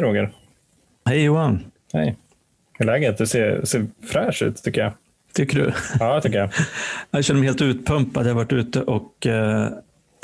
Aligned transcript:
Hej 0.00 0.08
Roger. 0.08 0.30
Hej 1.06 1.22
Johan. 1.22 1.64
Hej. 1.92 2.16
Hur 2.78 2.88
är 2.88 2.92
läget? 2.92 3.18
Du 3.18 3.26
ser, 3.26 3.64
ser 3.64 3.86
fräsch 4.06 4.42
ut 4.42 4.62
tycker 4.62 4.80
jag. 4.80 4.92
Tycker 5.34 5.58
du? 5.58 5.72
Ja, 5.98 6.20
tycker 6.20 6.38
jag. 6.38 6.50
jag 7.10 7.24
känner 7.24 7.40
mig 7.40 7.48
helt 7.48 7.62
utpumpad. 7.62 8.26
Jag 8.26 8.30
har 8.30 8.34
varit 8.34 8.52
ute 8.52 8.82
och 8.82 9.26
eh, 9.26 9.68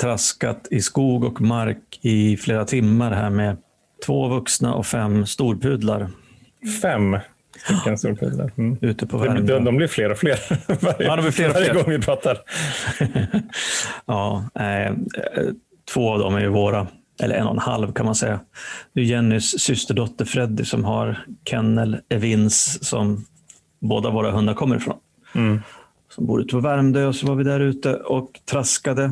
traskat 0.01 0.67
i 0.71 0.81
skog 0.81 1.23
och 1.23 1.41
mark 1.41 1.99
i 2.01 2.37
flera 2.37 2.65
timmar 2.65 3.11
här 3.11 3.29
med 3.29 3.57
två 4.05 4.27
vuxna 4.27 4.73
och 4.73 4.85
fem 4.85 5.25
storpudlar. 5.25 6.09
Fem 6.81 7.17
stycken 7.65 7.97
storpudlar? 7.97 8.51
Mm. 8.57 8.77
Ute 8.81 9.07
på 9.07 9.25
de, 9.25 9.45
de, 9.45 9.63
de, 9.63 9.77
blir 9.77 9.87
fler 9.87 10.11
och 10.11 10.17
fler 10.17 10.39
varje, 10.85 10.95
ja, 11.07 11.15
de 11.15 11.21
blir 11.21 11.31
fler 11.31 11.47
och 11.47 11.53
varje 11.53 11.65
fler. 11.65 11.83
gång 11.83 11.91
vi 11.91 11.99
pratar. 11.99 12.37
ja, 14.05 14.49
eh, 14.59 14.93
två 15.93 16.13
av 16.13 16.19
dem 16.19 16.35
är 16.35 16.41
ju 16.41 16.47
våra 16.47 16.87
eller 17.21 17.35
en 17.35 17.47
och 17.47 17.53
en 17.53 17.59
halv 17.59 17.93
kan 17.93 18.05
man 18.05 18.15
säga. 18.15 18.39
Det 18.93 19.01
är 19.01 19.05
Jennys 19.05 19.61
systerdotter 19.61 20.25
Freddy 20.25 20.65
som 20.65 20.85
har 20.85 21.25
kennel 21.45 21.97
Evins 22.09 22.87
som 22.87 23.25
båda 23.79 24.09
våra 24.09 24.31
hundar 24.31 24.53
kommer 24.53 24.75
ifrån. 24.75 24.97
Mm. 25.35 25.61
Som 26.09 26.25
bor 26.25 26.41
ute 26.41 26.51
på 26.51 26.59
Värmdö 26.59 27.05
och 27.05 27.15
så 27.15 27.27
var 27.27 27.35
vi 27.35 27.43
där 27.43 27.59
ute 27.59 27.93
och 27.95 28.39
traskade 28.51 29.11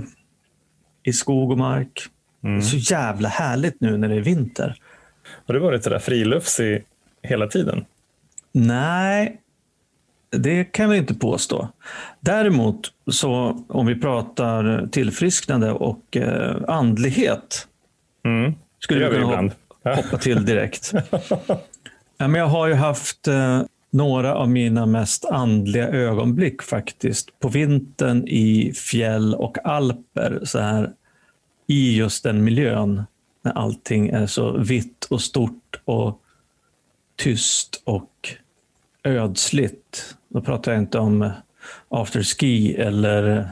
i 1.04 1.14
skog 1.14 1.52
och 1.52 1.58
mark. 1.58 2.02
Mm. 2.44 2.60
Det 2.60 2.66
är 2.66 2.68
så 2.68 2.94
jävla 2.94 3.30
härligt 3.30 3.82
nu 3.82 3.98
när 3.98 4.10
det 4.10 4.16
är 4.16 4.22
vinter. 4.22 4.76
Har 5.48 5.54
du 5.54 5.60
varit 5.60 5.84
sådär 5.84 6.00
friluftsig 6.00 6.84
hela 7.24 7.48
tiden? 7.48 7.86
Nej, 8.52 9.42
det 10.32 10.64
kan 10.64 10.90
väl 10.90 10.98
inte 10.98 11.14
påstå. 11.14 11.70
Däremot, 12.20 12.92
så 13.12 13.64
om 13.68 13.86
vi 13.86 13.96
pratar 13.96 14.88
tillfrisknande 14.92 15.72
och 15.72 16.18
eh, 16.18 16.56
andlighet 16.68 17.68
Mm. 18.26 18.54
Skulle 18.80 19.06
du 19.06 19.12
kunna 19.12 19.24
ibland. 19.24 19.52
hoppa, 19.68 19.96
hoppa 19.96 20.18
till 20.18 20.46
direkt. 20.46 20.94
ja, 22.18 22.28
men 22.28 22.34
jag 22.34 22.48
har 22.48 22.68
ju 22.68 22.74
haft 22.74 23.28
eh, 23.28 23.62
några 23.90 24.36
av 24.36 24.50
mina 24.50 24.86
mest 24.86 25.26
andliga 25.26 25.88
ögonblick 25.88 26.62
faktiskt. 26.62 27.40
På 27.40 27.50
vintern 27.50 28.28
i 28.28 28.74
fjäll 28.74 29.36
och 29.36 29.66
alper. 29.66 30.40
Så 30.44 30.60
här, 30.60 30.92
I 31.68 31.98
just 31.98 32.24
den 32.24 32.44
miljön. 32.44 33.04
När 33.42 33.52
allting 33.52 34.10
är 34.10 34.28
så 34.28 34.58
vitt 34.58 35.08
och 35.10 35.22
stort 35.22 35.80
och 35.86 36.22
tyst 37.16 37.82
och 37.84 38.36
ödsligt. 39.04 40.16
Då 40.30 40.42
pratar 40.42 40.72
jag 40.72 40.82
inte 40.82 41.00
om 41.00 41.32
afterski 41.90 42.76
eller 42.76 43.50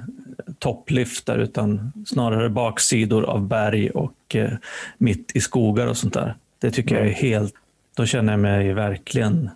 toppliftar 0.64 1.38
utan 1.38 1.94
snarare 2.06 2.50
baksidor 2.50 3.24
av 3.24 3.48
berg 3.48 3.90
och 3.90 4.36
eh, 4.36 4.52
mitt 4.98 5.32
i 5.36 5.42
skogar 5.42 5.88
och 5.88 5.98
sånt 5.98 6.14
där. 6.14 6.36
Det 6.60 6.72
tycker 6.72 6.96
mm. 6.96 7.08
jag 7.08 7.18
är 7.18 7.22
helt... 7.22 7.54
Då 7.96 8.06
känner 8.06 8.34
jag 8.34 8.40
mig 8.40 8.74
verkligen, 8.74 9.50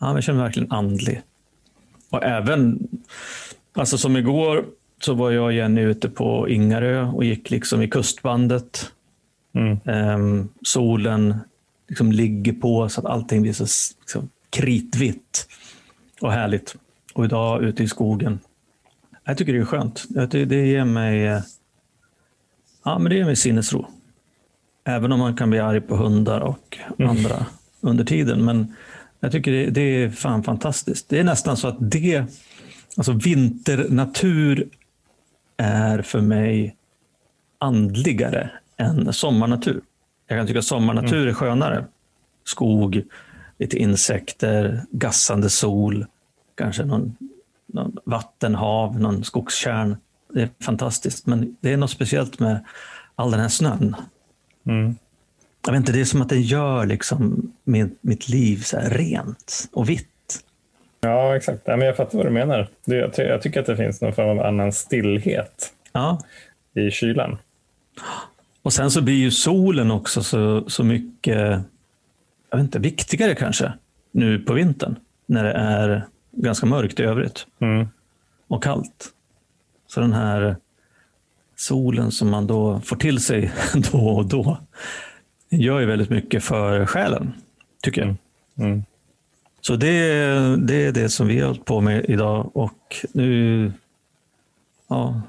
ja, 0.00 0.14
jag 0.14 0.22
känner 0.22 0.38
mig 0.38 0.46
verkligen 0.46 0.72
andlig. 0.72 1.22
Och 2.10 2.24
även, 2.24 2.88
alltså 3.72 3.98
som 3.98 4.16
igår 4.16 4.64
så 5.00 5.14
var 5.14 5.30
jag 5.30 5.44
och 5.44 5.52
Jenny 5.52 5.80
ute 5.80 6.08
på 6.08 6.48
Ingarö 6.48 7.04
och 7.04 7.24
gick 7.24 7.50
liksom 7.50 7.82
i 7.82 7.88
kustbandet. 7.88 8.92
Mm. 9.52 9.78
Ehm, 9.84 10.48
solen 10.62 11.38
liksom 11.88 12.12
ligger 12.12 12.52
på 12.52 12.88
så 12.88 13.00
att 13.00 13.06
allting 13.06 13.42
blir 13.42 13.52
så 13.52 13.66
liksom, 14.00 14.28
kritvitt 14.50 15.48
och 16.20 16.32
härligt. 16.32 16.76
Och 17.14 17.24
idag 17.24 17.62
ute 17.62 17.82
i 17.82 17.88
skogen 17.88 18.38
jag 19.30 19.38
tycker 19.38 19.52
det 19.52 19.58
är 19.58 19.64
skönt. 19.64 20.04
Det 20.30 20.66
ger 20.66 20.84
mig, 20.84 21.42
ja, 22.84 22.98
men 22.98 23.10
det 23.10 23.16
ger 23.16 23.24
mig 23.24 23.36
sinnesro. 23.36 23.86
Även 24.84 25.12
om 25.12 25.18
man 25.18 25.36
kan 25.36 25.50
bli 25.50 25.58
arg 25.58 25.80
på 25.80 25.96
hundar 25.96 26.40
och 26.40 26.78
mm. 26.98 27.10
andra 27.10 27.46
under 27.80 28.04
tiden. 28.04 28.44
Men 28.44 28.74
jag 29.20 29.32
tycker 29.32 29.52
det, 29.52 29.66
det, 29.66 29.80
är 29.80 30.10
fan 30.10 30.42
fantastiskt. 30.42 31.08
Det 31.08 31.18
är 31.18 31.24
nästan 31.24 31.56
så 31.56 31.68
att 31.68 31.76
det, 31.80 32.24
alltså 32.96 33.12
vinternatur 33.12 34.68
är 35.56 36.02
för 36.02 36.20
mig 36.20 36.76
andligare 37.58 38.50
än 38.76 39.12
sommarnatur. 39.12 39.80
Jag 40.26 40.38
kan 40.38 40.46
tycka 40.46 40.62
sommarnatur 40.62 41.16
mm. 41.16 41.28
är 41.28 41.34
skönare. 41.34 41.84
Skog, 42.44 43.02
lite 43.58 43.78
insekter, 43.78 44.82
gassande 44.90 45.50
sol, 45.50 46.06
kanske 46.54 46.84
någon 46.84 47.16
någon 47.72 47.96
vattenhav, 48.04 49.00
någon 49.00 49.24
skogskärn. 49.24 49.96
Det 50.34 50.42
är 50.42 50.48
fantastiskt, 50.62 51.26
men 51.26 51.56
det 51.60 51.72
är 51.72 51.76
något 51.76 51.90
speciellt 51.90 52.38
med 52.38 52.64
all 53.14 53.30
den 53.30 53.40
här 53.40 53.48
snön. 53.48 53.96
Mm. 54.66 54.96
Jag 55.66 55.72
vet 55.72 55.78
inte, 55.78 55.92
det 55.92 56.00
är 56.00 56.04
som 56.04 56.22
att 56.22 56.28
den 56.28 56.42
gör 56.42 56.86
liksom 56.86 57.52
mitt, 57.64 57.98
mitt 58.00 58.28
liv 58.28 58.56
så 58.56 58.78
rent 58.82 59.68
och 59.72 59.88
vitt. 59.88 60.06
Ja, 61.00 61.36
exakt. 61.36 61.62
Ja, 61.64 61.76
men 61.76 61.86
jag 61.86 61.96
fattar 61.96 62.18
vad 62.18 62.26
du 62.26 62.30
menar. 62.30 62.68
Jag, 62.84 63.12
jag 63.16 63.42
tycker 63.42 63.60
att 63.60 63.66
det 63.66 63.76
finns 63.76 64.00
någon 64.00 64.12
form 64.12 64.38
av 64.38 64.46
annan 64.46 64.72
stillhet 64.72 65.72
ja. 65.92 66.20
i 66.74 66.90
kylan. 66.90 67.38
Och 68.62 68.72
sen 68.72 68.90
så 68.90 69.02
blir 69.02 69.14
ju 69.14 69.30
solen 69.30 69.90
också 69.90 70.22
så, 70.22 70.70
så 70.70 70.84
mycket 70.84 71.62
jag 72.50 72.58
vet 72.58 72.64
inte, 72.64 72.78
viktigare 72.78 73.34
kanske 73.34 73.72
nu 74.12 74.38
på 74.38 74.52
vintern 74.52 74.96
när 75.26 75.44
det 75.44 75.52
är 75.52 76.06
ganska 76.32 76.66
mörkt 76.66 77.00
i 77.00 77.02
övrigt. 77.02 77.46
Mm. 77.58 77.88
Och 78.48 78.62
kallt. 78.62 79.12
Så 79.86 80.00
den 80.00 80.12
här 80.12 80.56
solen 81.56 82.10
som 82.10 82.30
man 82.30 82.46
då 82.46 82.80
får 82.80 82.96
till 82.96 83.20
sig 83.20 83.52
då 83.92 83.98
och 83.98 84.28
då 84.28 84.58
gör 85.48 85.80
ju 85.80 85.86
väldigt 85.86 86.10
mycket 86.10 86.44
för 86.44 86.86
själen, 86.86 87.32
tycker 87.82 88.00
jag. 88.00 88.08
Mm. 88.08 88.72
Mm. 88.72 88.84
Så 89.60 89.76
det, 89.76 89.96
det 90.56 90.86
är 90.86 90.92
det 90.92 91.08
som 91.08 91.26
vi 91.26 91.40
har 91.40 91.46
hållit 91.46 91.64
på 91.64 91.80
med 91.80 92.04
idag 92.08 92.56
och 92.56 93.06
nu, 93.12 93.72
ja, 94.88 95.22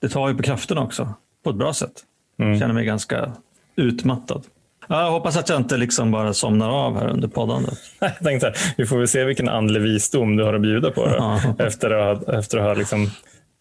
det 0.00 0.08
tar 0.08 0.28
ju 0.28 0.34
på 0.34 0.42
krafterna 0.42 0.80
också 0.80 1.14
på 1.42 1.50
ett 1.50 1.56
bra 1.56 1.72
sätt. 1.72 2.04
Mm. 2.36 2.58
Känner 2.58 2.74
mig 2.74 2.84
ganska 2.84 3.32
utmattad. 3.76 4.44
Jag 4.88 5.10
hoppas 5.10 5.36
att 5.36 5.48
jag 5.48 5.58
inte 5.58 5.76
liksom 5.76 6.10
bara 6.10 6.34
somnar 6.34 6.70
av 6.70 6.98
här 6.98 7.08
under 7.08 7.28
poddandet. 7.28 7.78
Jag 8.00 8.18
tänkte 8.18 8.46
här, 8.46 8.56
vi 8.76 8.86
får 8.86 8.98
väl 8.98 9.08
se 9.08 9.24
vilken 9.24 9.48
andlig 9.48 9.80
visdom 9.80 10.36
du 10.36 10.44
har 10.44 10.54
att 10.54 10.62
bjuda 10.62 10.90
på 10.90 11.06
då, 11.06 11.40
efter 11.64 11.90
att 11.90 12.26
ha, 12.26 12.38
efter 12.38 12.58
att 12.58 12.64
ha 12.64 12.74
liksom 12.74 13.10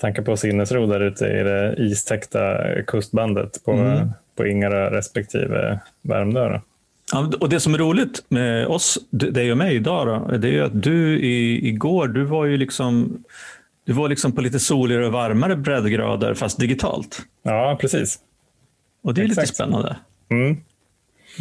tankar 0.02 0.24
på 0.24 0.38
sinnesro 0.38 0.86
där 0.88 1.00
ute 1.00 1.26
i 1.26 1.44
det 1.44 1.76
istäckta 1.78 2.58
kustbandet 2.88 3.64
på, 3.66 3.72
Mm. 3.72 4.10
på 4.38 4.48
Ingarö 4.48 4.90
respektive 4.90 5.80
Värmdö. 6.02 6.50
Då. 6.50 6.62
Ja, 7.12 7.32
och 7.40 7.50
det 7.50 7.60
som 7.60 7.74
är 7.74 7.78
roligt 7.78 8.24
med 8.30 8.68
oss, 8.68 8.98
dig 9.10 9.52
och 9.52 9.58
mig 9.58 9.76
idag, 9.76 10.08
då, 10.08 10.38
det 10.38 10.58
är 10.58 10.64
att 10.64 10.84
du 10.84 11.20
i, 11.20 11.68
igår, 11.68 12.08
du 12.08 12.24
var 12.24 12.46
ju 12.46 12.58
liksom, 12.58 13.24
du 13.86 13.94
var 13.94 14.10
liksom 14.10 14.32
på 14.32 14.42
lite 14.42 14.60
soligare 14.60 15.06
och 15.06 15.12
varmare 15.14 15.56
breddgrader 15.56 16.34
fast 16.34 16.60
digitalt. 16.60 17.20
Ja, 17.44 17.78
precis. 17.82 18.20
Och 19.04 19.14
det 19.14 19.22
är 19.22 19.28
lite 19.28 19.42
Exakt. 19.42 19.56
spännande. 19.56 19.96
Mm. 20.32 20.58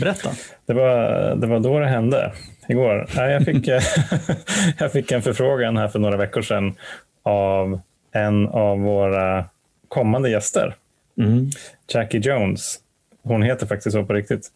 Berätta. 0.01 0.31
Det 0.67 0.73
var, 0.73 1.35
det 1.35 1.47
var 1.47 1.61
då 1.61 1.79
det 1.79 1.87
hände, 1.87 2.33
igår. 2.69 3.07
Jag, 3.17 3.45
fick, 3.45 3.69
jag 4.79 4.93
fick 4.93 5.13
en 5.13 5.23
förfrågan 5.23 5.77
här 5.77 5.89
för 5.89 5.99
några 5.99 6.17
veckor 6.17 6.43
sedan 6.43 6.75
av 7.23 7.81
en 8.13 8.49
av 8.49 8.81
våra 8.81 9.45
kommande 9.89 10.31
gäster, 10.31 10.77
Mm. 11.19 11.51
Jackie 11.95 12.21
Jones. 12.21 12.79
Hon 13.23 13.43
heter 13.43 13.67
faktiskt 13.67 13.95
så 13.95 14.05
på 14.05 14.13
riktigt, 14.13 14.49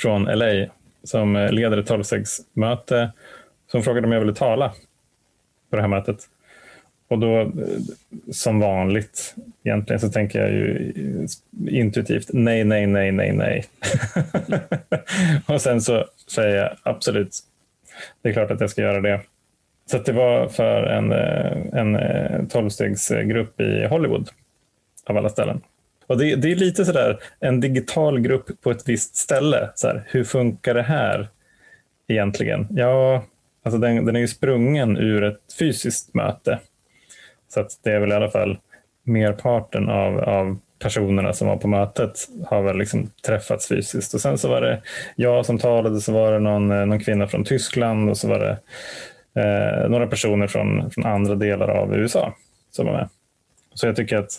från 0.00 0.24
LA, 0.24 0.66
som 1.04 1.48
leder 1.50 1.78
ett 1.78 1.86
tolvstegsmöte. 1.86 3.12
Som 3.70 3.82
frågade 3.82 4.06
om 4.06 4.12
jag 4.12 4.20
ville 4.20 4.34
tala 4.34 4.68
på 5.70 5.76
det 5.76 5.82
här 5.82 5.88
mötet. 5.88 6.18
Och 7.08 7.18
då, 7.18 7.40
eh, 7.40 7.48
som 8.32 8.60
vanligt, 8.60 9.34
egentligen 9.64 10.00
så 10.00 10.08
tänker 10.08 10.40
jag 10.40 10.50
ju 10.50 10.92
eh, 10.96 11.78
intuitivt 11.78 12.28
nej, 12.32 12.64
nej, 12.64 12.86
nej, 12.86 13.12
nej, 13.12 13.32
nej. 13.32 13.64
och 15.46 15.60
sen 15.60 15.80
så 15.80 16.04
säger 16.34 16.56
jag 16.56 16.76
absolut, 16.82 17.38
det 18.22 18.28
är 18.28 18.32
klart 18.32 18.50
att 18.50 18.60
jag 18.60 18.70
ska 18.70 18.82
göra 18.82 19.00
det. 19.00 19.20
Så 19.90 19.96
att 19.96 20.04
det 20.04 20.12
var 20.12 20.48
för 20.48 20.82
en, 20.82 21.12
eh, 21.12 21.80
en 21.80 22.48
tolvstegsgrupp 22.48 23.60
i 23.60 23.86
Hollywood, 23.86 24.28
av 25.06 25.16
alla 25.16 25.28
ställen. 25.28 25.60
Och 26.06 26.18
det, 26.18 26.36
det 26.36 26.52
är 26.52 26.56
lite 26.56 26.84
sådär 26.84 27.18
en 27.40 27.60
digital 27.60 28.20
grupp 28.20 28.60
på 28.60 28.70
ett 28.70 28.88
visst 28.88 29.16
ställe. 29.16 29.70
Så 29.74 29.86
här, 29.86 30.04
hur 30.06 30.24
funkar 30.24 30.74
det 30.74 30.82
här 30.82 31.28
egentligen? 32.08 32.66
Ja, 32.70 33.24
alltså 33.62 33.78
den, 33.78 34.06
den 34.06 34.16
är 34.16 34.20
ju 34.20 34.28
sprungen 34.28 34.96
ur 34.96 35.24
ett 35.24 35.54
fysiskt 35.58 36.14
möte. 36.14 36.58
Så 37.48 37.60
att 37.60 37.70
det 37.82 37.90
är 37.90 38.00
väl 38.00 38.12
i 38.12 38.14
alla 38.14 38.30
fall 38.30 38.58
merparten 39.02 39.88
av, 39.88 40.18
av 40.18 40.58
personerna 40.78 41.32
som 41.32 41.48
var 41.48 41.56
på 41.56 41.68
mötet 41.68 42.28
har 42.46 42.62
väl 42.62 42.78
liksom 42.78 43.10
träffats 43.26 43.68
fysiskt. 43.68 44.14
Och 44.14 44.20
sen 44.20 44.38
så 44.38 44.48
var 44.48 44.60
det 44.60 44.82
jag 45.16 45.46
som 45.46 45.58
talade, 45.58 46.00
så 46.00 46.12
var 46.12 46.32
det 46.32 46.38
någon, 46.38 46.70
eh, 46.70 46.86
någon 46.86 47.00
kvinna 47.00 47.26
från 47.26 47.44
Tyskland 47.44 48.10
och 48.10 48.16
så 48.16 48.28
var 48.28 48.38
det 48.38 48.58
eh, 49.42 49.90
några 49.90 50.06
personer 50.06 50.46
från, 50.46 50.90
från 50.90 51.06
andra 51.06 51.34
delar 51.34 51.68
av 51.68 51.94
USA 51.94 52.34
som 52.70 52.86
var 52.86 52.92
med. 52.92 53.08
Så 53.74 53.86
jag 53.86 53.96
tycker 53.96 54.16
att 54.16 54.30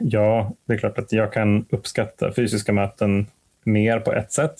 ja, 0.00 0.52
det 0.66 0.74
är 0.74 0.78
klart 0.78 0.98
att 0.98 1.12
jag 1.12 1.32
kan 1.32 1.66
uppskatta 1.70 2.32
fysiska 2.32 2.72
möten 2.72 3.26
mer 3.64 4.00
på 4.00 4.12
ett 4.12 4.32
sätt. 4.32 4.54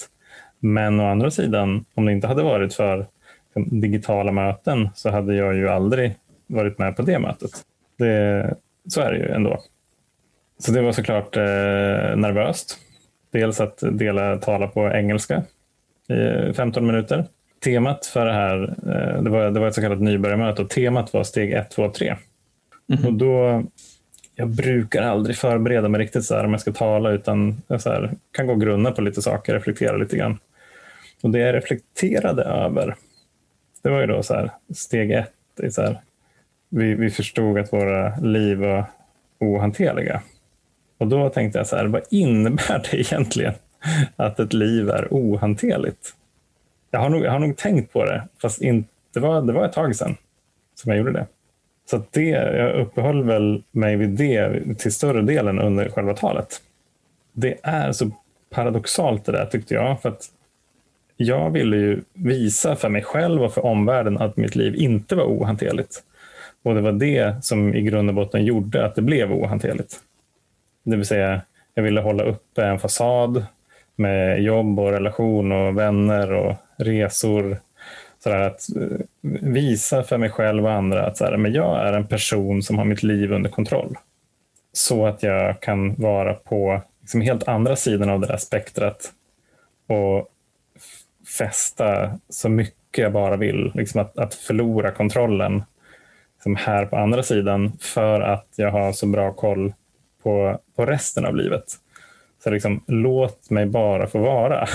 Men 0.60 1.00
å 1.00 1.10
andra 1.10 1.30
sidan, 1.30 1.84
om 1.94 2.04
det 2.04 2.12
inte 2.12 2.26
hade 2.26 2.42
varit 2.42 2.74
för 2.74 3.06
digitala 3.54 4.32
möten 4.32 4.88
så 4.94 5.10
hade 5.10 5.34
jag 5.34 5.54
ju 5.54 5.68
aldrig 5.68 6.14
varit 6.46 6.78
med 6.78 6.96
på 6.96 7.02
det 7.02 7.18
mötet. 7.18 7.50
Det, 7.98 8.54
så 8.88 9.00
är 9.00 9.12
det 9.12 9.18
ju 9.18 9.28
ändå. 9.28 9.62
Så 10.58 10.72
det 10.72 10.82
var 10.82 10.92
såklart 10.92 11.36
eh, 11.36 12.16
nervöst. 12.16 12.78
Dels 13.30 13.60
att 13.60 13.82
dela 13.92 14.36
tala 14.36 14.66
på 14.68 14.90
engelska 14.92 15.42
i 16.08 16.52
15 16.52 16.86
minuter. 16.86 17.24
Temat 17.64 18.06
för 18.06 18.26
det 18.26 18.32
här, 18.32 18.74
eh, 18.86 19.22
det, 19.22 19.30
var, 19.30 19.50
det 19.50 19.60
var 19.60 19.68
ett 19.68 19.74
så 19.74 19.80
kallat 19.80 20.00
nybörjarmöte 20.00 20.62
och 20.62 20.70
temat 20.70 21.12
var 21.12 21.24
steg 21.24 21.52
1, 21.52 21.70
2, 21.70 21.90
3. 21.90 22.16
Och 23.06 23.12
då, 23.12 23.64
jag 24.34 24.48
brukar 24.48 25.02
aldrig 25.02 25.36
förbereda 25.36 25.88
mig 25.88 26.00
riktigt 26.00 26.24
så 26.24 26.34
här 26.34 26.44
om 26.44 26.50
jag 26.50 26.60
ska 26.60 26.72
tala 26.72 27.10
utan 27.10 27.62
jag 27.66 27.80
så 27.80 27.90
här, 27.90 28.10
kan 28.32 28.46
gå 28.46 28.52
och 28.52 28.60
grunna 28.60 28.92
på 28.92 29.02
lite 29.02 29.22
saker, 29.22 29.54
reflektera 29.54 29.96
lite 29.96 30.16
grann. 30.16 30.38
Och 31.22 31.30
det 31.30 31.38
jag 31.38 31.54
reflekterade 31.54 32.42
över, 32.42 32.96
det 33.82 33.90
var 33.90 34.00
ju 34.00 34.06
då 34.06 34.22
så 34.22 34.34
här, 34.34 34.50
steg 34.74 35.10
ett, 35.10 35.32
det 35.56 35.66
är 35.66 35.70
så 35.70 35.82
här, 35.82 36.00
vi, 36.68 36.94
vi 36.94 37.10
förstod 37.10 37.58
att 37.58 37.72
våra 37.72 38.16
liv 38.16 38.58
var 38.58 38.84
ohanterliga. 39.38 40.22
Och 40.98 41.06
då 41.06 41.30
tänkte 41.30 41.58
jag 41.58 41.66
så 41.66 41.76
här, 41.76 41.86
vad 41.86 42.02
innebär 42.10 42.82
det 42.90 43.00
egentligen 43.00 43.54
att 44.16 44.40
ett 44.40 44.52
liv 44.52 44.90
är 44.90 45.08
ohanterligt? 45.10 46.14
Jag 46.90 47.00
har 47.00 47.08
nog, 47.08 47.24
jag 47.24 47.30
har 47.30 47.38
nog 47.38 47.56
tänkt 47.56 47.92
på 47.92 48.04
det, 48.04 48.28
fast 48.42 48.62
in, 48.62 48.84
det, 49.14 49.20
var, 49.20 49.42
det 49.42 49.52
var 49.52 49.64
ett 49.64 49.72
tag 49.72 49.96
sedan 49.96 50.16
som 50.74 50.90
jag 50.90 50.98
gjorde 50.98 51.12
det. 51.12 51.26
Så 51.90 52.02
det, 52.10 52.28
jag 52.28 52.74
uppehöll 52.74 53.24
väl 53.24 53.62
mig 53.70 53.96
vid 53.96 54.08
det 54.08 54.60
till 54.78 54.92
större 54.92 55.22
delen 55.22 55.58
under 55.58 55.88
själva 55.88 56.14
talet. 56.14 56.62
Det 57.32 57.58
är 57.62 57.92
så 57.92 58.10
paradoxalt 58.50 59.24
det 59.24 59.32
där 59.32 59.46
tyckte 59.46 59.74
jag. 59.74 60.00
För 60.02 60.08
att 60.08 60.30
jag 61.16 61.50
ville 61.50 61.76
ju 61.76 62.02
visa 62.12 62.76
för 62.76 62.88
mig 62.88 63.02
själv 63.02 63.42
och 63.42 63.54
för 63.54 63.64
omvärlden 63.64 64.18
att 64.18 64.36
mitt 64.36 64.56
liv 64.56 64.74
inte 64.74 65.14
var 65.14 65.24
ohanterligt. 65.24 66.02
Och 66.64 66.74
det 66.74 66.80
var 66.80 66.92
det 66.92 67.44
som 67.44 67.74
i 67.74 67.82
grund 67.82 68.08
och 68.08 68.14
botten 68.14 68.44
gjorde 68.44 68.86
att 68.86 68.94
det 68.94 69.02
blev 69.02 69.32
ohanterligt. 69.32 70.00
Det 70.84 70.96
vill 70.96 71.06
säga, 71.06 71.40
jag 71.74 71.82
ville 71.82 72.00
hålla 72.00 72.24
uppe 72.24 72.64
en 72.64 72.78
fasad 72.78 73.46
med 73.96 74.42
jobb 74.42 74.80
och 74.80 74.90
relation 74.90 75.52
och 75.52 75.78
vänner 75.78 76.32
och 76.32 76.54
resor. 76.76 77.58
Sådär 78.22 78.40
att 78.40 78.76
eh, 78.76 78.98
visa 79.42 80.02
för 80.02 80.18
mig 80.18 80.30
själv 80.30 80.64
och 80.64 80.72
andra 80.72 81.06
att 81.06 81.16
sådär, 81.16 81.36
men 81.36 81.52
jag 81.52 81.88
är 81.88 81.92
en 81.92 82.06
person 82.06 82.62
som 82.62 82.78
har 82.78 82.84
mitt 82.84 83.02
liv 83.02 83.32
under 83.32 83.50
kontroll. 83.50 83.96
Så 84.72 85.06
att 85.06 85.22
jag 85.22 85.60
kan 85.60 85.94
vara 85.94 86.34
på 86.34 86.80
liksom 87.00 87.20
helt 87.20 87.48
andra 87.48 87.76
sidan 87.76 88.10
av 88.10 88.20
det 88.20 88.26
där 88.26 88.36
spektrat 88.36 89.12
och 89.86 90.28
fästa 91.38 92.18
så 92.28 92.48
mycket 92.48 93.02
jag 93.02 93.12
bara 93.12 93.36
vill. 93.36 93.72
Liksom 93.74 94.00
att, 94.00 94.18
att 94.18 94.34
förlora 94.34 94.90
kontrollen 94.90 95.62
liksom 96.44 96.56
här 96.56 96.86
på 96.86 96.96
andra 96.96 97.22
sidan 97.22 97.72
för 97.80 98.20
att 98.20 98.46
jag 98.56 98.70
har 98.70 98.92
så 98.92 99.06
bra 99.06 99.32
koll 99.32 99.72
på, 100.22 100.60
på 100.76 100.86
resten 100.86 101.24
av 101.24 101.36
livet. 101.36 101.64
Så 102.44 102.50
liksom, 102.50 102.84
låt 102.86 103.50
mig 103.50 103.66
bara 103.66 104.06
få 104.06 104.18
vara. 104.18 104.66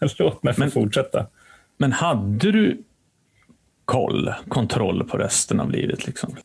låt 0.18 0.42
mig 0.42 0.54
få 0.54 0.60
Men- 0.60 0.70
fortsätta. 0.70 1.26
Men 1.76 1.92
hade 1.92 2.52
du 2.52 2.82
koll, 3.84 4.34
kontroll 4.48 5.08
på 5.08 5.18
resten 5.18 5.60
av 5.60 5.70
livet? 5.70 6.06
Liksom? 6.06 6.36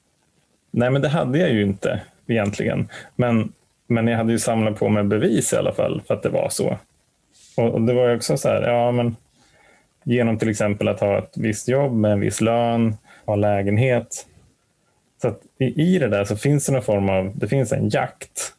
Nej, 0.71 0.89
men 0.89 1.01
det 1.01 1.09
hade 1.09 1.39
jag 1.39 1.51
ju 1.51 1.62
inte 1.62 2.01
egentligen. 2.27 2.88
Men, 3.16 3.54
men 3.88 4.07
jag 4.07 4.18
hade 4.18 4.31
ju 4.31 4.39
samlat 4.39 4.80
på 4.80 4.89
mig 4.89 5.04
bevis 5.04 5.54
i 5.54 5.57
alla 5.57 5.74
fall 5.74 6.01
för 6.07 6.13
att 6.13 6.24
det 6.24 6.30
var 6.30 6.50
så. 6.50 6.77
Och, 7.57 7.69
och 7.69 7.81
det 7.81 7.94
var 7.94 8.09
ju 8.09 8.16
också 8.16 8.38
så 8.38 8.50
här, 8.50 8.62
ja 8.62 8.92
men 8.92 9.16
genom 10.04 10.38
till 10.38 10.50
exempel 10.50 10.88
att 10.88 11.00
ha 11.00 11.18
ett 11.18 11.33
visst 11.38 11.68
jobb 11.68 11.94
med 11.94 12.12
en 12.12 12.19
viss 12.19 12.42
lön, 12.42 12.95
ha 13.25 13.36
lägenhet. 13.36 14.27
Så 15.24 15.28
att 15.28 15.42
i, 15.60 16.00
det 16.00 16.08
där 16.08 16.25
så 16.25 16.36
finns 16.38 16.66
det 16.66 16.72
någon 16.72 16.81
form 16.81 17.10
av, 17.10 17.31
det 17.36 17.48
finns 17.48 17.72
en 17.72 17.90
jakt 17.90 18.54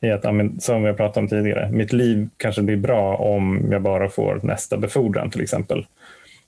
i 0.00 0.10
att, 0.10 0.24
som 0.62 0.82
vi 0.82 0.88
har 0.88 0.94
pratat 0.94 1.16
om 1.16 1.28
tidigare, 1.28 1.70
mitt 1.70 1.92
liv 1.92 2.28
kanske 2.36 2.62
blir 2.62 2.76
bra 2.76 3.16
om 3.16 3.68
jag 3.70 3.82
bara 3.82 4.08
får 4.08 4.40
nästa 4.42 4.76
befordran 4.76 5.30
till 5.30 5.42
exempel. 5.42 5.86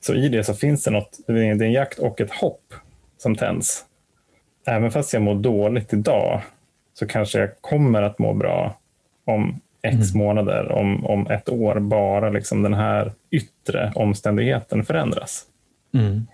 Så 0.01 0.15
i 0.15 0.29
det 0.29 0.45
så 0.45 0.55
finns 0.55 0.85
det 0.85 0.91
något, 0.91 1.19
det 1.27 1.47
är 1.47 1.63
en 1.63 1.73
jakt 1.73 1.99
och 1.99 2.21
ett 2.21 2.33
hopp 2.33 2.75
som 3.19 3.37
tänds 3.37 3.85
även 4.65 4.91
fast 4.91 5.13
jag 5.13 5.23
mår 5.23 5.35
dåligt 5.35 5.93
idag 5.93 6.41
så 6.95 7.07
kanske 7.07 7.39
jag 7.39 7.51
kommer 7.61 8.03
att 8.03 8.19
må 8.19 8.35
bra 8.35 8.79
om 9.25 9.61
x 9.83 10.15
månader, 10.15 10.73
om, 10.73 11.07
om 11.07 11.27
ett 11.27 11.49
år, 11.49 11.79
bara 11.81 12.31
liksom 12.31 12.63
den 12.63 12.75
här 12.75 13.13
yttre 13.31 13.93
omständigheten 13.95 14.85
förändras. 14.85 15.45
Mm. 15.95 16.27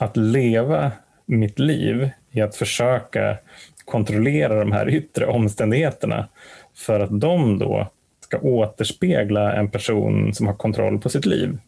Att 0.00 0.16
leva 0.16 0.92
mitt 1.26 1.58
liv 1.58 2.10
i 2.34 2.40
att 2.40 2.56
försöka 2.56 3.36
kontrollera 3.84 4.58
de 4.58 4.72
här 4.72 4.88
yttre 4.88 5.26
omständigheterna 5.26 6.28
för 6.74 7.00
att 7.00 7.20
de 7.20 7.58
då 7.58 7.90
ska 8.20 8.38
återspegla 8.38 9.52
en 9.52 9.70
person 9.70 10.34
som 10.34 10.46
har 10.46 10.54
kontroll 10.54 10.98
på 10.98 11.08
sitt 11.08 11.26
liv. 11.26 11.58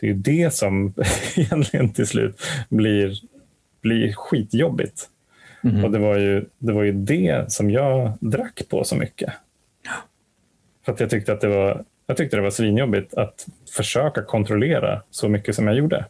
Det 0.00 0.06
är 0.06 0.10
ju 0.10 0.16
det 0.16 0.54
som 0.54 0.94
egentligen 1.36 1.92
till 1.92 2.06
slut 2.06 2.40
blir, 2.68 3.14
blir 3.82 4.12
skitjobbigt. 4.12 5.08
Mm. 5.64 5.84
Och 5.84 5.90
det 5.90 5.98
var, 5.98 6.18
ju, 6.18 6.44
det 6.58 6.72
var 6.72 6.82
ju 6.82 6.92
det 6.92 7.52
som 7.52 7.70
jag 7.70 8.12
drack 8.20 8.62
på 8.68 8.84
så 8.84 8.96
mycket. 8.96 9.32
För 10.84 10.92
att 10.92 11.00
jag 11.00 11.10
tyckte 11.10 11.32
att 11.32 11.40
det 11.40 11.48
var, 11.48 11.84
jag 12.06 12.16
tyckte 12.16 12.36
det 12.36 12.42
var 12.42 12.50
svinjobbigt 12.50 13.14
att 13.14 13.46
försöka 13.76 14.22
kontrollera 14.22 15.02
så 15.10 15.28
mycket 15.28 15.54
som 15.54 15.66
jag 15.66 15.76
gjorde. 15.76 16.04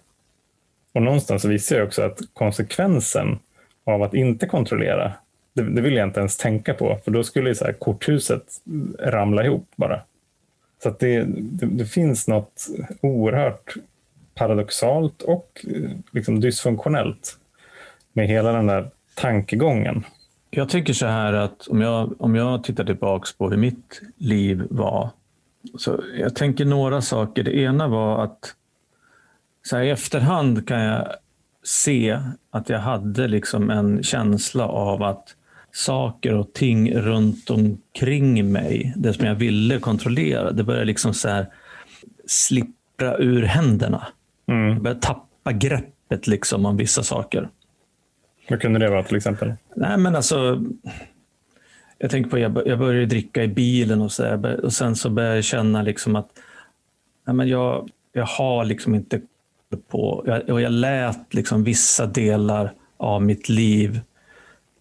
Och 0.93 1.03
någonstans 1.03 1.45
visste 1.45 1.75
jag 1.75 1.87
också 1.87 2.03
att 2.03 2.19
konsekvensen 2.33 3.39
av 3.85 4.03
att 4.03 4.15
inte 4.15 4.47
kontrollera, 4.47 5.13
det, 5.55 5.63
det 5.63 5.81
vill 5.81 5.95
jag 5.95 6.09
inte 6.09 6.21
ens 6.21 6.37
tänka 6.37 6.75
på, 6.75 6.99
för 7.05 7.11
då 7.11 7.25
skulle 7.25 7.49
ju 7.49 7.55
så 7.55 7.65
här 7.65 7.73
korthuset 7.73 8.45
ramla 8.99 9.45
ihop 9.45 9.69
bara. 9.77 10.01
Så 10.83 10.89
att 10.89 10.99
det, 10.99 11.25
det, 11.29 11.67
det 11.67 11.85
finns 11.85 12.29
något 12.29 12.67
oerhört 13.01 13.75
paradoxalt 14.35 15.23
och 15.23 15.67
eh, 15.75 15.91
liksom 16.11 16.41
dysfunktionellt 16.41 17.39
med 18.13 18.29
hela 18.29 18.53
den 18.53 18.67
där 18.67 18.91
tankegången. 19.15 20.05
Jag 20.51 20.69
tycker 20.69 20.93
så 20.93 21.07
här 21.07 21.33
att 21.33 21.67
om 21.67 21.81
jag, 21.81 22.15
om 22.19 22.35
jag 22.35 22.65
tittar 22.65 22.85
tillbaks 22.85 23.33
på 23.33 23.51
hur 23.51 23.57
mitt 23.57 24.01
liv 24.17 24.67
var. 24.71 25.11
Så 25.79 26.01
jag 26.19 26.35
tänker 26.35 26.65
några 26.65 27.03
saker. 27.03 27.43
Det 27.43 27.57
ena 27.57 27.89
var 27.89 28.25
att 28.25 28.55
så 29.63 29.77
här, 29.77 29.83
i 29.85 29.91
efterhand 29.91 30.69
kan 30.69 30.81
jag 30.81 31.09
se 31.65 32.21
att 32.51 32.69
jag 32.69 32.79
hade 32.79 33.29
liksom 33.29 33.71
en 33.71 34.03
känsla 34.03 34.69
av 34.69 35.03
att 35.03 35.37
saker 35.73 36.35
och 36.35 36.53
ting 36.53 36.95
runt 36.95 37.51
omkring 37.51 38.53
mig, 38.53 38.93
det 38.97 39.13
som 39.13 39.27
jag 39.27 39.35
ville 39.35 39.79
kontrollera, 39.79 40.53
det 40.53 40.65
började 40.65 40.85
liksom 40.85 41.15
så 41.15 41.29
här 41.29 41.47
slippra 42.27 43.19
ur 43.19 43.43
händerna. 43.43 44.07
Mm. 44.47 44.69
Jag 44.69 44.83
började 44.83 45.01
tappa 45.01 45.53
greppet 45.53 46.27
liksom 46.27 46.67
om 46.67 46.77
vissa 46.77 47.03
saker. 47.03 47.49
Vad 48.49 48.61
kunde 48.61 48.79
det 48.79 48.91
vara 48.91 49.03
till 49.03 49.17
exempel? 49.17 49.53
Nej, 49.77 49.99
men 49.99 50.17
alltså. 50.17 50.65
Jag 51.99 52.11
tänker 52.11 52.31
på, 52.31 52.39
jag 52.39 52.63
jag 52.67 52.79
började 52.79 53.07
dricka 53.07 53.45
i 53.45 53.49
bilen 53.49 54.03
och, 54.03 54.13
så 54.13 54.23
där, 54.23 54.65
och 54.65 54.73
sen 54.73 54.97
så 54.97 55.11
började 55.11 55.35
jag 55.35 55.45
känna 55.45 55.83
liksom 55.83 56.17
att 56.17 56.29
nej, 57.27 57.37
men 57.37 57.49
jag, 57.49 57.89
jag 58.13 58.27
har 58.27 58.65
liksom 58.65 58.95
inte 58.95 59.21
på, 59.89 60.23
jag, 60.27 60.51
och 60.51 60.61
jag 60.61 60.73
lät 60.73 61.35
liksom 61.35 61.65
vissa 61.65 62.07
delar 62.07 62.73
av 62.97 63.23
mitt 63.23 63.49
liv 63.49 64.01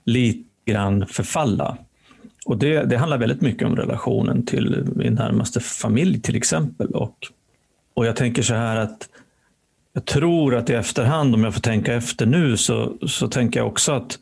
lite 0.05 0.49
grann 0.65 1.07
förfalla. 1.07 1.77
Och 2.45 2.57
det, 2.57 2.83
det 2.83 2.97
handlar 2.97 3.17
väldigt 3.17 3.41
mycket 3.41 3.67
om 3.67 3.75
relationen 3.75 4.45
till 4.45 4.87
min 4.95 5.13
närmaste 5.13 5.59
familj 5.59 6.21
till 6.21 6.35
exempel. 6.35 6.87
Och, 6.87 7.17
och 7.93 8.05
jag 8.05 8.15
tänker 8.15 8.41
så 8.41 8.53
här 8.53 8.77
att 8.77 9.09
jag 9.93 10.05
tror 10.05 10.55
att 10.55 10.69
i 10.69 10.73
efterhand, 10.73 11.35
om 11.35 11.43
jag 11.43 11.53
får 11.53 11.61
tänka 11.61 11.93
efter 11.93 12.25
nu, 12.25 12.57
så, 12.57 12.97
så 13.07 13.27
tänker 13.27 13.59
jag 13.59 13.67
också 13.67 13.91
att 13.91 14.19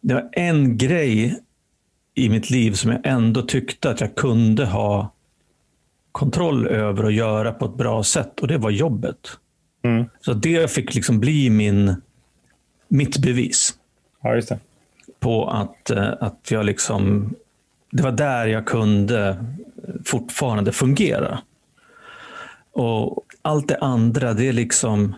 det 0.00 0.14
var 0.14 0.28
en 0.32 0.76
grej 0.76 1.40
i 2.14 2.28
mitt 2.28 2.50
liv 2.50 2.72
som 2.72 2.90
jag 2.90 3.00
ändå 3.04 3.42
tyckte 3.42 3.90
att 3.90 4.00
jag 4.00 4.14
kunde 4.14 4.66
ha 4.66 5.12
kontroll 6.12 6.66
över 6.66 7.04
och 7.04 7.12
göra 7.12 7.52
på 7.52 7.64
ett 7.64 7.74
bra 7.74 8.02
sätt 8.02 8.40
och 8.40 8.48
det 8.48 8.58
var 8.58 8.70
jobbet. 8.70 9.38
Mm. 9.82 10.04
Så 10.20 10.32
det 10.32 10.70
fick 10.70 10.94
liksom 10.94 11.20
bli 11.20 11.50
min, 11.50 11.94
mitt 12.88 13.18
bevis 13.18 13.74
Ja, 14.22 14.34
just 14.34 14.48
det. 14.48 14.58
på 15.18 15.48
att, 15.50 15.90
eh, 15.90 16.12
att 16.20 16.50
jag 16.50 16.66
liksom, 16.66 17.34
det 17.90 18.02
var 18.02 18.12
där 18.12 18.46
jag 18.46 18.66
kunde 18.66 19.44
fortfarande 20.04 20.72
fungera. 20.72 21.38
Och 22.72 23.24
allt 23.42 23.68
det 23.68 23.78
andra, 23.78 24.34
det 24.34 24.52
liksom, 24.52 25.14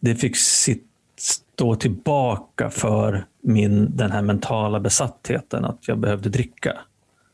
det 0.00 0.14
fick 0.14 0.36
sitt, 0.36 0.86
stå 1.16 1.74
tillbaka 1.74 2.70
för 2.70 3.26
min, 3.40 3.96
den 3.96 4.10
här 4.12 4.22
mentala 4.22 4.80
besattheten 4.80 5.64
att 5.64 5.88
jag 5.88 5.98
behövde 5.98 6.28
dricka. 6.28 6.78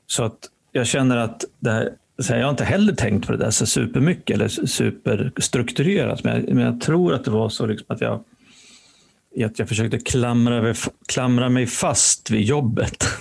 Så 0.07 0.25
att 0.25 0.38
jag 0.73 0.87
känner 0.87 1.16
att 1.16 1.45
det 1.59 1.71
här 1.71 1.90
så 2.21 2.33
jag 2.33 2.43
har 2.43 2.50
inte 2.50 2.65
heller 2.65 2.93
tänkt 2.93 3.27
på 3.27 3.33
det 3.33 3.39
där 3.39 3.50
så 3.50 3.67
supermycket 3.67 4.35
eller 4.35 4.67
superstrukturerat. 4.67 6.25
Men 6.25 6.37
jag, 6.37 6.55
men 6.55 6.65
jag 6.65 6.81
tror 6.81 7.15
att 7.15 7.25
det 7.25 7.31
var 7.31 7.49
så 7.49 7.67
liksom 7.67 7.87
att 7.89 8.00
jag 8.00 8.25
att 9.45 9.59
jag 9.59 9.69
försökte 9.69 9.99
klamra, 9.99 10.75
klamra 11.09 11.49
mig 11.49 11.67
fast 11.67 12.31
vid 12.31 12.43
jobbet. 12.43 13.05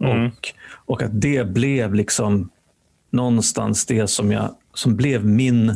Mm. 0.00 0.26
Och, 0.26 0.52
och 0.72 1.02
att 1.02 1.20
det 1.20 1.44
blev 1.44 1.94
liksom 1.94 2.50
någonstans 3.10 3.86
det 3.86 4.06
som, 4.06 4.32
jag, 4.32 4.54
som 4.74 4.96
blev 4.96 5.26
min 5.26 5.68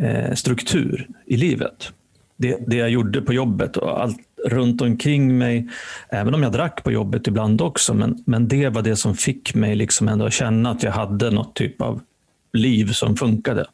eh, 0.00 0.34
struktur 0.34 1.08
i 1.26 1.36
livet. 1.36 1.92
Det, 2.36 2.58
det 2.66 2.76
jag 2.76 2.90
gjorde 2.90 3.22
på 3.22 3.32
jobbet 3.32 3.76
och 3.76 4.02
allt 4.02 4.18
runt 4.46 4.80
omkring 4.80 5.38
mig. 5.38 5.68
Även 6.08 6.34
om 6.34 6.42
jag 6.42 6.52
drack 6.52 6.84
på 6.84 6.92
jobbet 6.92 7.26
ibland 7.26 7.60
också. 7.60 7.94
Men, 7.94 8.22
men 8.26 8.48
det 8.48 8.68
var 8.68 8.82
det 8.82 8.96
som 8.96 9.14
fick 9.14 9.54
mig 9.54 9.76
liksom 9.76 10.08
ändå 10.08 10.24
att 10.26 10.32
känna 10.32 10.70
att 10.70 10.82
jag 10.82 10.92
hade 10.92 11.30
något 11.30 11.54
typ 11.54 11.82
av 11.82 12.00
liv 12.52 12.92
som 12.92 13.16
funkade. 13.16 13.66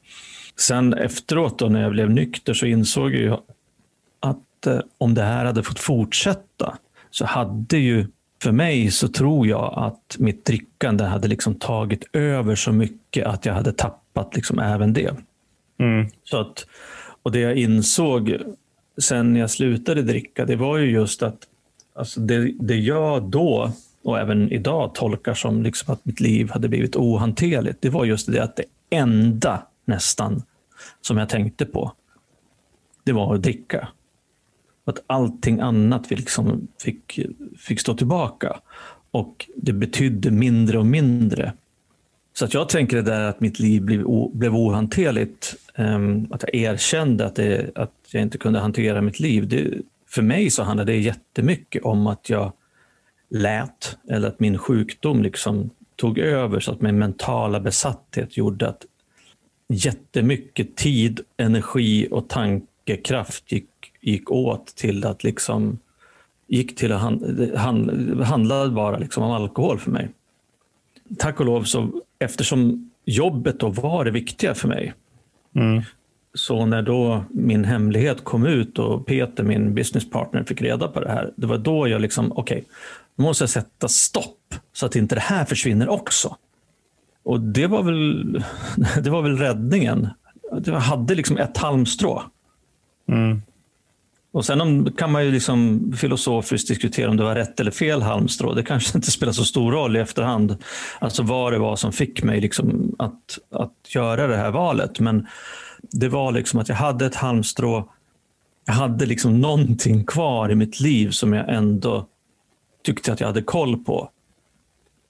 Sen 0.59 0.95
efteråt 0.95 1.59
då, 1.59 1.69
när 1.69 1.83
jag 1.83 1.93
blev 1.93 2.11
nykter 2.11 2.55
så 2.55 2.67
insåg 2.67 3.15
jag 3.15 3.41
att 4.21 4.67
eh, 4.67 4.81
om 4.99 5.15
det 5.15 5.23
här 5.23 5.45
hade 5.45 5.63
fått 5.63 5.79
fortsätta 5.79 6.79
så 7.11 7.25
hade 7.25 7.79
ju 7.79 8.07
för 8.43 8.53
mig 8.53 8.91
så 8.91 9.09
tror 9.09 9.47
jag 9.47 9.73
att 9.77 10.17
mitt 10.19 10.45
drickande 10.45 11.05
hade 11.05 11.29
liksom 11.29 11.55
tagit 11.55 12.05
över 12.13 12.55
så 12.55 12.73
mycket 12.73 13.27
att 13.27 13.47
jag 13.47 13.55
hade 13.55 13.73
tappat 13.73 14.37
liksom 14.37 14.59
även 14.59 14.93
det. 14.93 15.15
Mm. 15.79 16.07
Så 16.25 16.41
att, 16.41 16.67
och 17.23 17.33
det 17.33 17.39
jag 17.39 17.57
insåg 17.57 18.37
sen 18.99 19.37
jag 19.37 19.51
slutade 19.51 20.03
dricka, 20.03 20.45
det 20.45 20.57
var 20.57 20.79
ju 20.79 20.91
just 20.91 21.23
att 21.23 21.39
alltså 21.95 22.21
det, 22.21 22.53
det 22.61 22.77
jag 22.77 23.23
då 23.23 23.73
och 24.03 24.19
även 24.19 24.53
idag 24.53 24.95
tolkar 24.95 25.35
som 25.35 25.63
liksom 25.63 25.93
att 25.93 26.05
mitt 26.05 26.21
liv 26.21 26.51
hade 26.51 26.69
blivit 26.69 26.97
ohanterligt, 26.97 27.81
det 27.81 27.91
var 27.91 28.05
just 28.05 28.33
det 28.33 28.43
att 28.43 28.57
det 28.57 28.65
enda 28.91 29.63
nästan 29.85 30.43
som 31.01 31.19
jag 31.19 31.29
tänkte 31.29 31.65
på, 31.67 31.93
det 33.05 33.13
var 33.13 33.35
att 33.35 33.43
dricka. 33.43 33.89
Att 34.85 35.03
allting 35.07 35.61
annat 35.61 36.11
liksom 36.11 36.69
fick, 36.83 37.21
fick 37.59 37.81
stå 37.81 37.95
tillbaka. 37.95 38.61
Och 39.11 39.51
det 39.57 39.73
betydde 39.73 40.31
mindre 40.31 40.79
och 40.79 40.87
mindre. 40.87 41.53
Så 42.33 42.45
att 42.45 42.55
jag 42.55 42.69
tänker 42.69 42.97
det 42.97 43.03
där 43.03 43.21
att 43.21 43.41
mitt 43.41 43.59
liv 43.59 43.83
blev, 43.83 44.05
blev 44.33 44.57
ohanterligt, 44.57 45.55
um, 45.79 46.33
att 46.33 46.43
jag 46.43 46.55
erkände 46.55 47.27
att, 47.27 47.35
det, 47.35 47.71
att 47.75 47.93
jag 48.13 48.23
inte 48.23 48.39
kunde 48.39 48.59
hantera 48.59 49.03
mitt 49.03 49.21
liv. 49.21 49.49
Det, 49.49 49.75
för 50.07 50.23
mig 50.23 50.51
så 50.51 50.63
handlade 50.63 50.93
det 50.93 50.99
jättemycket 50.99 51.83
om 51.83 52.07
att 52.07 52.31
jag 52.31 52.53
lät, 53.31 53.99
eller 54.09 54.29
att 54.29 54.41
min 54.41 54.59
sjukdom 54.59 55.23
liksom 55.23 55.71
tog 55.97 56.19
över 56.19 56.61
så 56.61 56.73
att 56.73 56.81
min 56.81 56.99
mentala 56.99 57.61
besatthet 57.61 58.37
gjorde 58.37 58.69
att 58.69 58.85
jättemycket 59.69 60.77
tid, 60.77 61.21
energi 61.37 62.09
och 62.11 62.29
tankekraft 62.29 63.53
gick 63.53 63.69
gick 64.07 64.31
åt 64.31 64.67
till 64.67 65.05
att 65.05 65.25
liksom 65.25 65.79
gick 66.47 66.77
till 66.77 66.93
att 66.93 67.01
hand, 67.01 67.53
hand, 67.57 68.21
handla 68.21 68.69
bara 68.69 68.99
liksom 68.99 69.23
om 69.23 69.31
alkohol 69.31 69.79
för 69.79 69.91
mig. 69.91 70.09
Tack 71.19 71.41
och 71.41 71.47
lov, 71.47 71.63
så, 71.63 72.03
eftersom 72.19 72.91
jobbet 73.05 73.61
då 73.61 73.69
var 73.69 74.05
det 74.05 74.11
viktiga 74.11 74.55
för 74.55 74.69
mig, 74.69 74.95
mm 75.55 75.83
så 76.37 76.67
när 76.67 76.83
då 76.83 77.25
min 77.31 77.65
hemlighet 77.65 78.25
kom 78.25 78.47
ut 78.47 78.79
och 78.79 79.07
Peter, 79.07 79.45
min 79.45 79.75
businesspartner, 79.75 80.45
fick 80.45 80.63
reda 80.63 80.89
på 80.89 81.01
det 81.01 81.11
här, 81.11 81.33
det 81.37 81.47
var 81.47 81.59
då 81.59 81.89
jag 81.89 82.01
liksom, 82.01 82.33
okej, 82.33 82.59
okay, 82.59 82.65
nu 83.17 83.25
måste 83.25 83.43
jag 83.43 83.51
sätta 83.51 83.89
stopp 83.89 84.55
så 84.73 84.87
att 84.87 84.97
inte 84.97 85.15
det 85.15 85.21
här 85.21 85.45
försvinner 85.45 85.89
också. 85.89 86.37
Och 87.23 87.41
det 87.41 87.67
var 87.67 87.83
väl, 87.83 88.45
det 89.03 89.11
var 89.11 89.23
väl 89.23 89.39
räddningen. 89.39 90.09
Jag 90.65 90.81
hade 90.81 91.15
liksom 91.15 91.39
ett 91.39 91.57
halmstrå. 91.57 92.23
Mm. 93.09 93.43
Och 94.33 94.45
Sen 94.45 94.93
kan 94.93 95.13
man 95.13 95.25
ju 95.25 95.33
liksom 95.33 95.93
filosofiskt 95.97 96.69
diskutera 96.69 97.11
om 97.11 97.17
det 97.17 97.25
var 97.25 97.35
rätt 97.35 97.61
eller 97.61 97.71
fel 97.71 98.03
halmstrå. 98.03 98.55
Det 98.55 98.63
kanske 98.63 98.99
inte 98.99 99.11
spelar 99.11 99.33
så 99.33 99.45
stor 99.45 99.73
roll 99.73 99.97
i 99.97 100.01
efterhand. 100.01 100.57
Alltså 100.99 101.23
vad 101.23 101.53
det 101.53 101.59
var 101.59 101.77
som 101.77 101.93
fick 101.93 102.23
mig 102.23 102.41
liksom 102.41 102.95
att, 102.99 103.39
att 103.51 103.95
göra 103.95 104.27
det 104.27 104.37
här 104.37 104.51
valet. 104.51 105.01
Men 105.01 105.27
det 105.91 106.09
var 106.09 106.33
liksom 106.33 106.61
att 106.61 106.69
jag 106.69 106.77
hade 106.77 107.07
ett 107.07 107.15
halmstrå. 107.15 107.93
Jag 108.65 108.75
hade 108.75 109.07
liksom 109.07 109.41
någonting 109.41 110.05
kvar 110.05 110.51
i 110.51 110.55
mitt 110.55 110.81
liv 110.81 111.11
som 111.11 111.33
jag 111.33 111.55
ändå 111.55 112.07
tyckte 112.85 113.13
att 113.13 113.21
jag 113.21 113.27
hade 113.27 113.43
koll 113.43 113.85
på. 113.85 114.11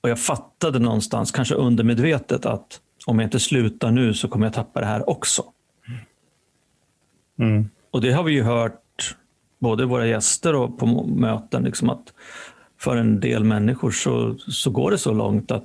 Och 0.01 0.11
Jag 0.11 0.21
fattade 0.21 0.79
någonstans, 0.79 1.31
kanske 1.31 1.55
undermedvetet, 1.55 2.47
att 2.47 2.81
om 3.07 3.19
jag 3.19 3.27
inte 3.27 3.41
slutar 3.41 3.91
nu 3.91 4.15
så 4.15 4.29
kommer 4.29 4.47
jag 4.47 4.53
tappa 4.53 4.81
det 4.81 4.87
här 4.87 5.11
också. 5.11 5.45
Mm. 7.39 7.69
Och 7.91 8.01
det 8.01 8.13
har 8.13 8.23
vi 8.23 8.33
ju 8.33 8.43
hört 8.43 9.17
både 9.59 9.85
våra 9.85 10.07
gäster 10.07 10.55
och 10.55 10.79
på 10.79 10.87
möten, 11.07 11.63
liksom 11.63 11.91
att 11.91 12.13
för 12.79 12.97
en 12.97 13.21
del 13.21 13.45
människor 13.45 13.91
så, 13.91 14.35
så 14.39 14.71
går 14.71 14.91
det 14.91 14.99
så 14.99 15.13
långt 15.13 15.51
att, 15.51 15.65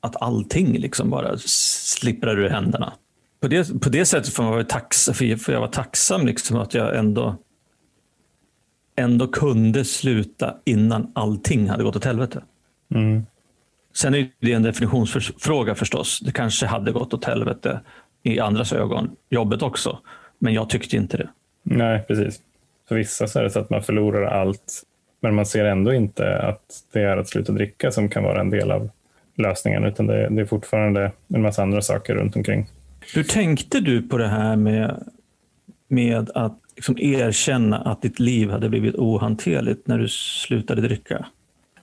att 0.00 0.22
allting 0.22 0.72
liksom 0.78 1.10
bara 1.10 1.38
slipprar 1.38 2.38
ur 2.38 2.48
händerna. 2.48 2.92
På 3.42 3.48
det, 3.48 3.80
på 3.80 3.88
det 3.88 4.06
sättet 4.06 4.34
får, 4.34 4.42
man 4.42 4.52
vara 4.52 4.64
tacksam, 4.64 5.14
för 5.14 5.52
jag 5.52 5.60
var 5.60 5.68
tacksam 5.68 6.26
liksom 6.26 6.56
att 6.56 6.74
jag 6.74 6.96
ändå, 6.96 7.36
ändå 8.96 9.26
kunde 9.26 9.84
sluta 9.84 10.56
innan 10.64 11.12
allting 11.14 11.68
hade 11.68 11.84
gått 11.84 11.96
åt 11.96 12.04
helvete. 12.04 12.42
Mm. 12.94 13.26
Sen 13.94 14.14
är 14.14 14.30
det 14.40 14.52
en 14.52 14.62
definitionsfråga 14.62 15.74
förstås. 15.74 16.20
Det 16.20 16.32
kanske 16.32 16.66
hade 16.66 16.92
gått 16.92 17.14
åt 17.14 17.24
helvete 17.24 17.80
i 18.22 18.40
andras 18.40 18.72
ögon, 18.72 19.10
jobbet 19.28 19.62
också. 19.62 19.98
Men 20.38 20.54
jag 20.54 20.70
tyckte 20.70 20.96
inte 20.96 21.16
det. 21.16 21.28
Nej, 21.62 22.04
precis. 22.08 22.40
För 22.88 22.94
vissa 22.94 23.26
så 23.26 23.38
är 23.38 23.42
det 23.42 23.50
så 23.50 23.60
att 23.60 23.70
man 23.70 23.82
förlorar 23.82 24.22
allt, 24.22 24.82
men 25.20 25.34
man 25.34 25.46
ser 25.46 25.64
ändå 25.64 25.94
inte 25.94 26.38
att 26.38 26.62
det 26.92 27.00
är 27.00 27.16
att 27.16 27.28
sluta 27.28 27.52
dricka 27.52 27.90
som 27.90 28.08
kan 28.08 28.22
vara 28.22 28.40
en 28.40 28.50
del 28.50 28.70
av 28.70 28.90
lösningen, 29.36 29.84
utan 29.84 30.06
det, 30.06 30.28
det 30.28 30.40
är 30.40 30.46
fortfarande 30.46 31.12
en 31.34 31.42
massa 31.42 31.62
andra 31.62 31.82
saker 31.82 32.14
runt 32.14 32.36
omkring. 32.36 32.66
Hur 33.14 33.22
tänkte 33.22 33.80
du 33.80 34.02
på 34.02 34.18
det 34.18 34.28
här 34.28 34.56
med, 34.56 35.04
med 35.88 36.30
att 36.34 36.58
liksom 36.76 36.98
erkänna 36.98 37.78
att 37.78 38.02
ditt 38.02 38.20
liv 38.20 38.50
hade 38.50 38.68
blivit 38.68 38.94
ohanterligt 38.94 39.86
när 39.86 39.98
du 39.98 40.08
slutade 40.08 40.82
dricka? 40.82 41.26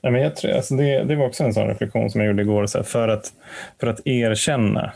Ja, 0.02 0.12
men 0.12 0.22
jag 0.22 0.36
tror, 0.36 0.52
alltså 0.52 0.76
det, 0.76 1.04
det 1.04 1.16
var 1.16 1.26
också 1.26 1.44
en 1.44 1.54
sån 1.54 1.68
reflektion 1.68 2.10
som 2.10 2.22
jag 2.22 2.28
gjorde 2.28 2.42
igår. 2.42 2.66
Så 2.66 2.78
här, 2.78 2.86
för, 2.86 3.08
att, 3.08 3.34
för 3.80 3.88
att 3.88 4.08
erkänna 4.08 4.94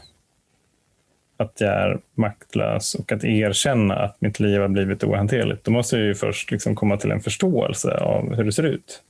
att 1.37 1.61
jag 1.61 1.71
är 1.71 1.99
maktlös 2.15 2.95
och 2.95 3.11
att 3.11 3.23
erkänna 3.23 3.95
att 3.95 4.21
mitt 4.21 4.39
liv 4.39 4.61
har 4.61 4.67
blivit 4.67 5.03
ohanterligt, 5.03 5.63
då 5.63 5.71
måste 5.71 5.97
jag 5.97 6.05
ju 6.05 6.15
först 6.15 6.51
liksom 6.51 6.75
komma 6.75 6.97
till 6.97 7.11
en 7.11 7.21
förståelse 7.21 7.97
av 7.97 8.35
hur 8.35 8.43
det 8.43 8.51
ser 8.51 8.63
ut. 8.63 9.01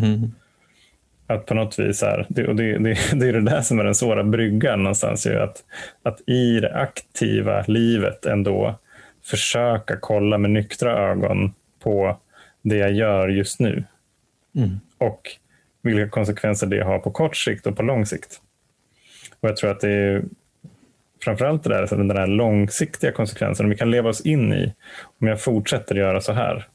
Mm. 0.00 0.32
Att 1.30 1.46
på 1.46 1.54
något 1.54 1.78
vis, 1.78 2.02
är, 2.02 2.26
och 2.48 2.56
det, 2.56 2.78
det, 2.78 2.98
det 3.14 3.28
är 3.28 3.32
det 3.32 3.40
där 3.40 3.62
som 3.62 3.80
är 3.80 3.84
den 3.84 3.94
svåra 3.94 4.24
bryggan 4.24 4.82
någonstans, 4.82 5.26
ju, 5.26 5.38
att, 5.38 5.64
att 6.02 6.28
i 6.28 6.60
det 6.60 6.74
aktiva 6.74 7.64
livet 7.66 8.26
ändå 8.26 8.78
försöka 9.24 9.96
kolla 9.96 10.38
med 10.38 10.50
nyktra 10.50 11.10
ögon 11.10 11.54
på 11.82 12.18
det 12.62 12.76
jag 12.76 12.92
gör 12.92 13.28
just 13.28 13.60
nu. 13.60 13.84
Mm. 14.56 14.80
Och 14.98 15.22
vilka 15.82 16.08
konsekvenser 16.08 16.66
det 16.66 16.84
har 16.84 16.98
på 16.98 17.10
kort 17.10 17.36
sikt 17.36 17.66
och 17.66 17.76
på 17.76 17.82
lång 17.82 18.06
sikt. 18.06 18.40
Och 19.40 19.48
jag 19.48 19.56
tror 19.56 19.70
att 19.70 19.80
det 19.80 19.90
är 19.90 20.22
framförallt 21.24 21.64
det 21.64 21.68
där, 21.68 21.96
den 21.96 22.08
där 22.08 22.26
långsiktiga 22.26 23.12
konsekvensen, 23.12 23.66
om 23.66 23.70
vi 23.70 23.76
kan 23.76 23.90
leva 23.90 24.08
oss 24.08 24.20
in 24.20 24.52
i, 24.52 24.74
om 25.20 25.26
jag 25.26 25.40
fortsätter 25.40 25.94
göra 25.94 26.20
så 26.20 26.32
här, 26.32 26.66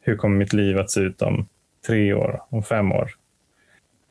hur 0.00 0.16
kommer 0.16 0.36
mitt 0.36 0.52
liv 0.52 0.78
att 0.78 0.90
se 0.90 1.00
ut 1.00 1.22
om 1.22 1.48
tre 1.86 2.12
år, 2.12 2.42
om 2.48 2.62
fem 2.62 2.92
år? 2.92 3.10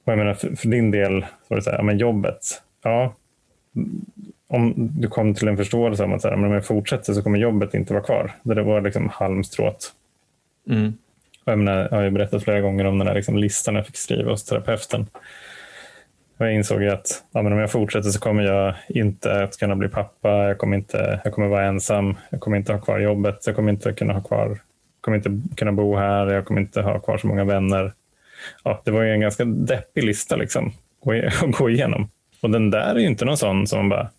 Och 0.08 0.14
jag 0.14 0.18
menar, 0.18 0.34
för, 0.34 0.56
för 0.56 0.68
din 0.68 0.92
del, 0.92 1.22
så 1.22 1.28
var 1.48 1.58
det 1.58 1.64
så 1.64 1.70
här, 1.70 1.78
ja, 1.78 1.84
men 1.84 1.98
jobbet, 1.98 2.62
ja, 2.84 3.14
om 4.48 4.74
du 4.76 5.08
kom 5.08 5.34
till 5.34 5.48
en 5.48 5.58
förståelse 5.58 6.04
om 6.04 6.14
att 6.14 6.22
så 6.22 6.28
här, 6.28 6.36
men 6.36 6.46
om 6.46 6.52
jag 6.52 6.66
fortsätter 6.66 7.14
så 7.14 7.22
kommer 7.22 7.40
jobbet 7.40 7.74
inte 7.74 7.94
vara 7.94 8.04
kvar. 8.04 8.32
Det 8.44 8.64
var 8.64 8.82
liksom 8.82 9.10
halmstrået. 9.10 9.94
Mm. 10.70 10.94
Och 11.46 11.52
jag, 11.52 11.60
menar, 11.60 11.88
jag 11.92 11.98
har 11.98 12.04
ju 12.04 12.10
berättat 12.10 12.44
flera 12.44 12.62
gånger 12.62 12.86
om 12.86 12.98
den 12.98 13.08
där 13.08 13.16
liksom 13.16 13.38
listan 13.38 13.76
jag 13.76 13.86
fick 13.86 13.98
skriva 13.98 14.32
hos 14.32 14.46
terapeuten. 14.46 15.08
Och 16.38 16.46
jag 16.46 16.54
insåg 16.54 16.86
att 16.86 17.24
ja, 17.32 17.42
men 17.42 17.54
om 17.54 17.60
jag 17.60 17.72
fortsätter 17.72 18.10
så 18.10 18.20
kommer 18.20 18.44
jag 18.44 18.76
inte 18.88 19.44
att 19.44 19.58
kunna 19.58 19.76
bli 19.76 19.90
pappa. 19.90 20.30
Jag 20.30 20.58
kommer, 20.58 20.78
inte, 20.78 21.22
jag 21.24 21.34
kommer 21.34 21.48
vara 21.48 21.66
ensam. 21.66 22.16
Jag 22.30 22.40
kommer 22.40 22.58
inte 22.58 22.74
ha 22.74 22.80
kvar 22.80 23.00
jobbet. 23.00 23.44
Jag 23.46 23.56
kommer 23.56 23.72
inte 23.72 23.94
kunna 23.94 24.14
ha 24.14 24.22
kvar 24.22 24.60
kommer 25.02 25.18
inte 25.18 25.56
kunna 25.56 25.72
bo 25.72 25.96
här. 25.96 26.28
Jag 26.28 26.46
kommer 26.46 26.62
inte 26.62 26.82
ha 26.82 27.00
kvar 27.00 27.18
så 27.18 27.28
många 27.28 27.44
vänner. 27.44 27.94
Ja, 28.64 28.82
det 28.86 28.92
var 28.92 29.02
ju 29.02 29.12
en 29.12 29.20
ganska 29.20 29.46
deppig 29.46 30.04
lista 30.04 30.36
liksom, 30.36 30.72
att 31.42 31.52
gå 31.52 31.70
igenom. 31.70 32.10
Och 32.42 32.50
den 32.50 32.72
där 32.72 32.96
är 32.96 33.00
ju 33.00 33.08
inte 33.08 33.26
någon 33.26 33.38
sån 33.38 33.68
som 33.68 33.80
man 33.80 33.90
bara, 33.90 34.10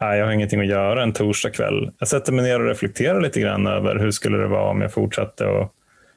nej, 0.00 0.18
jag 0.18 0.26
har 0.26 0.32
ingenting 0.32 0.60
att 0.60 0.66
göra 0.66 1.02
en 1.02 1.12
torsdag 1.12 1.50
kväll. 1.50 1.90
Jag 1.98 2.08
sätter 2.08 2.32
mig 2.32 2.44
ner 2.44 2.60
och 2.60 2.68
reflekterar 2.68 3.20
lite 3.20 3.40
grann 3.40 3.66
över 3.66 3.96
hur 3.96 4.10
skulle 4.10 4.38
det 4.38 4.46
vara 4.46 4.70
om 4.70 4.80
jag 4.80 4.92
fortsatte 4.92 5.60
att 5.60 5.72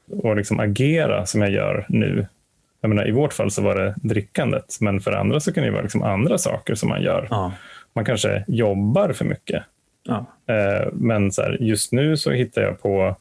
och 0.08 0.36
liksom 0.36 0.60
agera 0.60 1.26
som 1.26 1.42
jag 1.42 1.52
gör 1.52 1.86
nu. 1.90 2.28
Jag 2.82 2.90
menar, 2.90 3.08
I 3.08 3.12
vårt 3.12 3.34
fall 3.34 3.52
så 3.52 3.62
var 3.62 3.76
det 3.76 3.96
drickandet, 4.04 4.78
men 4.80 5.00
för 5.00 5.12
andra 5.12 5.40
så 5.40 5.54
kan 5.54 5.64
det 5.64 5.72
vara 5.72 5.82
liksom 5.82 6.04
andra 6.04 6.38
saker 6.38 6.76
som 6.76 6.90
man 6.90 7.02
gör. 7.02 7.28
Ja. 7.30 7.54
Man 7.94 8.06
kanske 8.06 8.44
jobbar 8.48 9.14
för 9.14 9.26
mycket. 9.26 9.64
Ja. 10.04 10.26
Eh, 10.54 10.88
men 10.94 11.32
så 11.32 11.42
här, 11.42 11.58
just 11.60 11.92
nu 11.92 12.18
så 12.18 12.32
hittar 12.32 12.62
jag 12.62 12.82
på, 12.82 13.16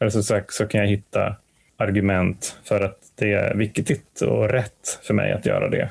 eller 0.00 0.10
så, 0.10 0.22
sagt, 0.22 0.52
så 0.52 0.66
kan 0.66 0.80
jag 0.80 0.88
hitta 0.88 1.36
argument 1.76 2.58
för 2.64 2.80
att 2.80 2.98
det 3.14 3.32
är 3.32 3.54
viktigt 3.54 4.20
och 4.20 4.48
rätt 4.48 5.00
för 5.02 5.14
mig 5.14 5.32
att 5.32 5.46
göra 5.46 5.68
det. 5.68 5.90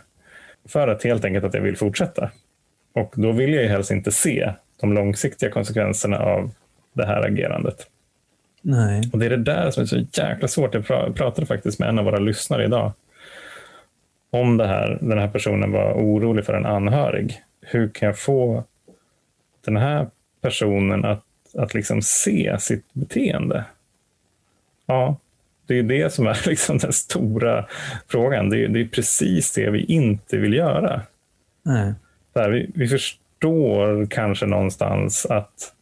För 0.65 0.87
att 0.87 1.03
helt 1.03 1.25
enkelt 1.25 1.45
att 1.45 1.53
jag 1.53 1.61
vill 1.61 1.77
fortsätta. 1.77 2.31
Och 2.93 3.13
då 3.17 3.31
vill 3.31 3.53
jag 3.53 3.63
ju 3.63 3.69
helst 3.69 3.91
inte 3.91 4.11
se 4.11 4.53
de 4.81 4.93
långsiktiga 4.93 5.51
konsekvenserna 5.51 6.19
av 6.19 6.51
det 6.93 7.05
här 7.05 7.21
agerandet. 7.21 7.87
Nej. 8.61 9.09
Och 9.13 9.19
Det 9.19 9.25
är 9.25 9.29
det 9.29 9.37
där 9.37 9.71
som 9.71 9.83
är 9.83 9.87
så 9.87 9.97
jäkla 10.11 10.47
svårt. 10.47 10.73
Jag 10.73 10.83
pra- 10.83 11.13
pratade 11.13 11.47
faktiskt 11.47 11.79
med 11.79 11.89
en 11.89 11.99
av 11.99 12.05
våra 12.05 12.19
lyssnare 12.19 12.65
idag 12.65 12.91
om 14.29 14.57
det 14.57 14.67
här. 14.67 14.97
Den 15.01 15.19
här 15.19 15.27
personen 15.27 15.71
var 15.71 15.93
orolig 15.93 16.45
för 16.45 16.53
en 16.53 16.65
anhörig. 16.65 17.41
Hur 17.61 17.89
kan 17.89 18.07
jag 18.07 18.19
få 18.19 18.63
den 19.65 19.77
här 19.77 20.07
personen 20.41 21.05
att, 21.05 21.23
att 21.57 21.73
liksom 21.73 22.01
se 22.01 22.55
sitt 22.59 22.93
beteende? 22.93 23.65
Ja, 24.85 25.17
det 25.67 25.79
är 25.79 25.83
det 25.83 26.13
som 26.13 26.27
är 26.27 26.41
liksom 26.49 26.77
den 26.77 26.93
stora 26.93 27.65
frågan. 28.07 28.49
Det 28.49 28.63
är, 28.63 28.67
det 28.67 28.81
är 28.81 28.87
precis 28.87 29.51
det 29.51 29.69
vi 29.69 29.83
inte 29.83 30.37
vill 30.37 30.53
göra. 30.53 31.01
Nej. 31.63 31.93
Här, 32.35 32.49
vi, 32.49 32.71
vi 32.75 32.87
förstår 32.87 34.05
kanske 34.05 34.45
någonstans 34.45 35.25
att 35.25 35.73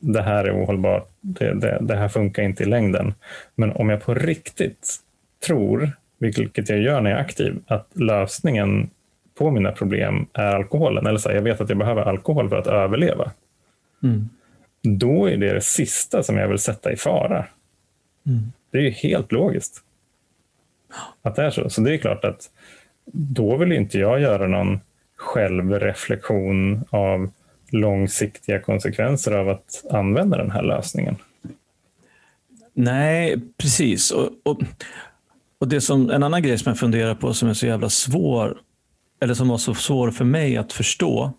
det 0.00 0.22
här 0.22 0.44
är 0.44 0.64
ohållbart. 0.64 1.08
Det, 1.20 1.54
det, 1.54 1.78
det 1.80 1.96
här 1.96 2.08
funkar 2.08 2.42
inte 2.42 2.62
i 2.62 2.66
längden. 2.66 3.14
Men 3.54 3.72
om 3.72 3.88
jag 3.88 4.02
på 4.02 4.14
riktigt 4.14 4.96
tror, 5.46 5.92
vilket 6.18 6.68
jag 6.68 6.80
gör 6.80 7.00
när 7.00 7.10
jag 7.10 7.18
är 7.18 7.24
aktiv, 7.24 7.58
att 7.66 7.88
lösningen 7.92 8.90
på 9.38 9.50
mina 9.50 9.72
problem 9.72 10.26
är 10.32 10.54
alkoholen, 10.54 11.06
eller 11.06 11.18
så 11.18 11.28
här, 11.28 11.36
jag 11.36 11.42
vet 11.42 11.60
att 11.60 11.68
jag 11.68 11.78
behöver 11.78 12.02
alkohol 12.02 12.48
för 12.48 12.56
att 12.56 12.66
överleva, 12.66 13.30
Mm. 14.02 14.28
då 14.82 15.26
är 15.26 15.36
det 15.36 15.52
det 15.52 15.60
sista 15.60 16.22
som 16.22 16.36
jag 16.36 16.48
vill 16.48 16.58
sätta 16.58 16.92
i 16.92 16.96
fara. 16.96 17.46
Mm. 18.26 18.52
Det 18.70 18.78
är 18.78 18.82
ju 18.82 18.90
helt 18.90 19.32
logiskt 19.32 19.84
att 21.22 21.36
det 21.36 21.42
är 21.42 21.50
så. 21.50 21.70
Så 21.70 21.80
det 21.80 21.94
är 21.94 21.98
klart 21.98 22.24
att 22.24 22.50
då 23.12 23.56
vill 23.56 23.72
inte 23.72 23.98
jag 23.98 24.20
göra 24.20 24.46
någon 24.46 24.80
självreflektion 25.16 26.84
av 26.90 27.30
långsiktiga 27.70 28.60
konsekvenser 28.60 29.32
av 29.32 29.48
att 29.48 29.84
använda 29.90 30.36
den 30.36 30.50
här 30.50 30.62
lösningen. 30.62 31.16
Nej, 32.72 33.40
precis. 33.56 34.10
Och, 34.10 34.30
och, 34.42 34.60
och 35.58 35.68
det 35.68 35.80
som, 35.80 36.10
en 36.10 36.22
annan 36.22 36.42
grej 36.42 36.58
som 36.58 36.70
jag 36.70 36.78
funderar 36.78 37.14
på 37.14 37.34
som 37.34 37.48
är 37.48 37.54
så 37.54 37.66
jävla 37.66 37.88
svår, 37.88 38.58
eller 39.20 39.34
som 39.34 39.48
var 39.48 39.58
så 39.58 39.74
svår 39.74 40.10
för 40.10 40.24
mig 40.24 40.56
att 40.56 40.72
förstå, 40.72 41.32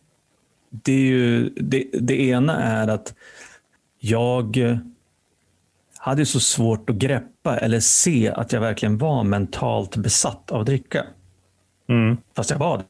det, 0.69 0.91
är 0.91 1.05
ju, 1.05 1.49
det, 1.49 1.85
det 1.93 2.21
ena 2.21 2.57
är 2.63 2.87
att 2.87 3.15
jag 3.99 4.57
hade 6.03 6.25
så 6.25 6.39
svårt 6.39 6.89
att 6.89 6.95
greppa 6.95 7.57
eller 7.57 7.79
se 7.79 8.31
att 8.35 8.53
jag 8.53 8.61
verkligen 8.61 8.97
var 8.97 9.23
mentalt 9.23 9.95
besatt 9.95 10.51
av 10.51 10.59
att 10.59 10.65
dricka. 10.65 11.05
Mm. 11.89 12.17
Fast 12.35 12.49
jag 12.49 12.57
var 12.57 12.77
det. 12.77 12.83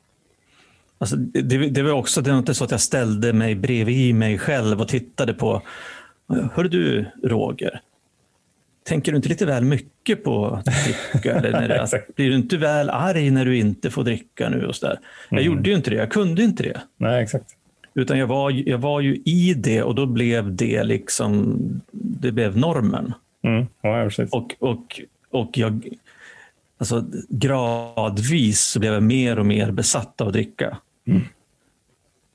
Alltså, 0.97 1.15
det, 1.15 1.57
det 1.57 1.83
var 1.83 1.91
också 1.91 2.21
det 2.21 2.31
var 2.31 2.37
inte 2.37 2.53
så 2.53 2.63
att 2.63 2.71
jag 2.71 2.81
ställde 2.81 3.33
mig 3.33 3.55
bredvid 3.55 4.15
mig 4.15 4.37
själv 4.37 4.81
och 4.81 4.87
tittade 4.87 5.33
på, 5.33 5.61
hör 6.53 6.63
du 6.63 7.05
Roger, 7.23 7.81
tänker 8.83 9.11
du 9.11 9.15
inte 9.15 9.29
lite 9.29 9.45
väl 9.45 9.63
mycket 9.63 10.23
på 10.23 10.45
att 10.45 10.65
dricka? 10.65 11.33
Eller 11.37 11.51
när 11.51 11.67
det, 11.67 11.81
Exakt. 11.81 12.15
blir 12.15 12.29
du 12.29 12.35
inte 12.35 12.57
väl 12.57 12.89
arg 12.89 13.31
när 13.31 13.45
du 13.45 13.57
inte 13.57 13.91
får 13.91 14.03
dricka 14.03 14.49
nu? 14.49 14.65
Och 14.65 14.75
så 14.75 14.87
där? 14.87 14.99
Jag 15.29 15.41
gjorde 15.41 15.69
ju 15.69 15.75
inte 15.75 15.89
det, 15.89 15.95
jag 15.95 16.11
kunde 16.11 16.43
inte 16.43 16.63
det. 16.63 16.81
Nej, 16.97 17.23
exakt. 17.23 17.55
Utan 17.93 18.19
jag 18.19 18.27
var, 18.27 18.69
jag 18.69 18.77
var 18.77 19.01
ju 19.01 19.15
i 19.25 19.53
det 19.53 19.83
och 19.83 19.95
då 19.95 20.05
blev 20.05 20.55
det 20.55 20.83
liksom, 20.83 21.57
det 21.91 22.31
blev 22.31 22.57
normen. 22.57 23.13
Mm. 23.43 23.65
Ja. 23.81 24.09
Och, 24.31 24.55
och, 24.59 25.01
och 25.29 25.57
jag, 25.57 25.87
alltså, 26.77 27.05
gradvis 27.29 28.61
så 28.61 28.79
blev 28.79 28.93
jag 28.93 29.03
mer 29.03 29.39
och 29.39 29.45
mer 29.45 29.71
besatt 29.71 30.21
av 30.21 30.27
att 30.27 30.33
dricka. 30.33 30.77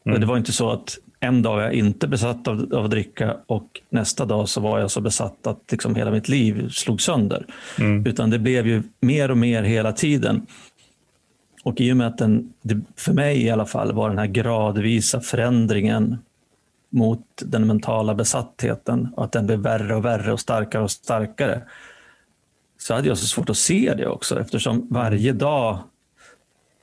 Och 0.04 0.20
Det 0.20 0.26
var 0.26 0.36
inte 0.36 0.52
så 0.52 0.70
att 0.70 0.98
en 1.20 1.42
dag 1.42 1.56
var 1.56 1.62
jag 1.62 1.72
inte 1.72 2.08
besatt 2.08 2.48
av, 2.48 2.74
av 2.74 2.84
att 2.84 2.90
dricka 2.90 3.36
och 3.46 3.80
nästa 3.90 4.24
dag 4.24 4.48
så 4.48 4.60
var 4.60 4.78
jag 4.78 4.90
så 4.90 5.00
besatt 5.00 5.46
att 5.46 5.62
liksom 5.70 5.94
hela 5.94 6.10
mitt 6.10 6.28
liv 6.28 6.68
slog 6.68 7.00
sönder. 7.00 7.46
Utan 8.06 8.30
det 8.30 8.38
blev 8.38 8.66
ju 8.66 8.82
mer 9.00 9.30
och 9.30 9.38
mer 9.38 9.62
hela 9.62 9.92
tiden. 9.92 10.46
Och 11.66 11.80
i 11.80 11.92
och 11.92 11.96
med 11.96 12.06
att 12.06 12.18
den, 12.18 12.52
för 12.96 13.12
mig 13.12 13.42
i 13.42 13.50
alla 13.50 13.66
fall, 13.66 13.92
var 13.92 14.08
den 14.08 14.18
här 14.18 14.26
gradvisa 14.26 15.20
förändringen 15.20 16.18
mot 16.90 17.20
den 17.36 17.66
mentala 17.66 18.14
besattheten 18.14 19.08
och 19.16 19.24
att 19.24 19.32
den 19.32 19.46
blev 19.46 19.58
värre 19.58 19.96
och 19.96 20.04
värre 20.04 20.32
och 20.32 20.40
starkare 20.40 20.82
och 20.82 20.90
starkare. 20.90 21.62
Så 22.78 22.94
hade 22.94 23.08
jag 23.08 23.18
så 23.18 23.26
svårt 23.26 23.50
att 23.50 23.56
se 23.56 23.94
det 23.96 24.06
också 24.06 24.40
eftersom 24.40 24.86
varje 24.90 25.32
dag 25.32 25.78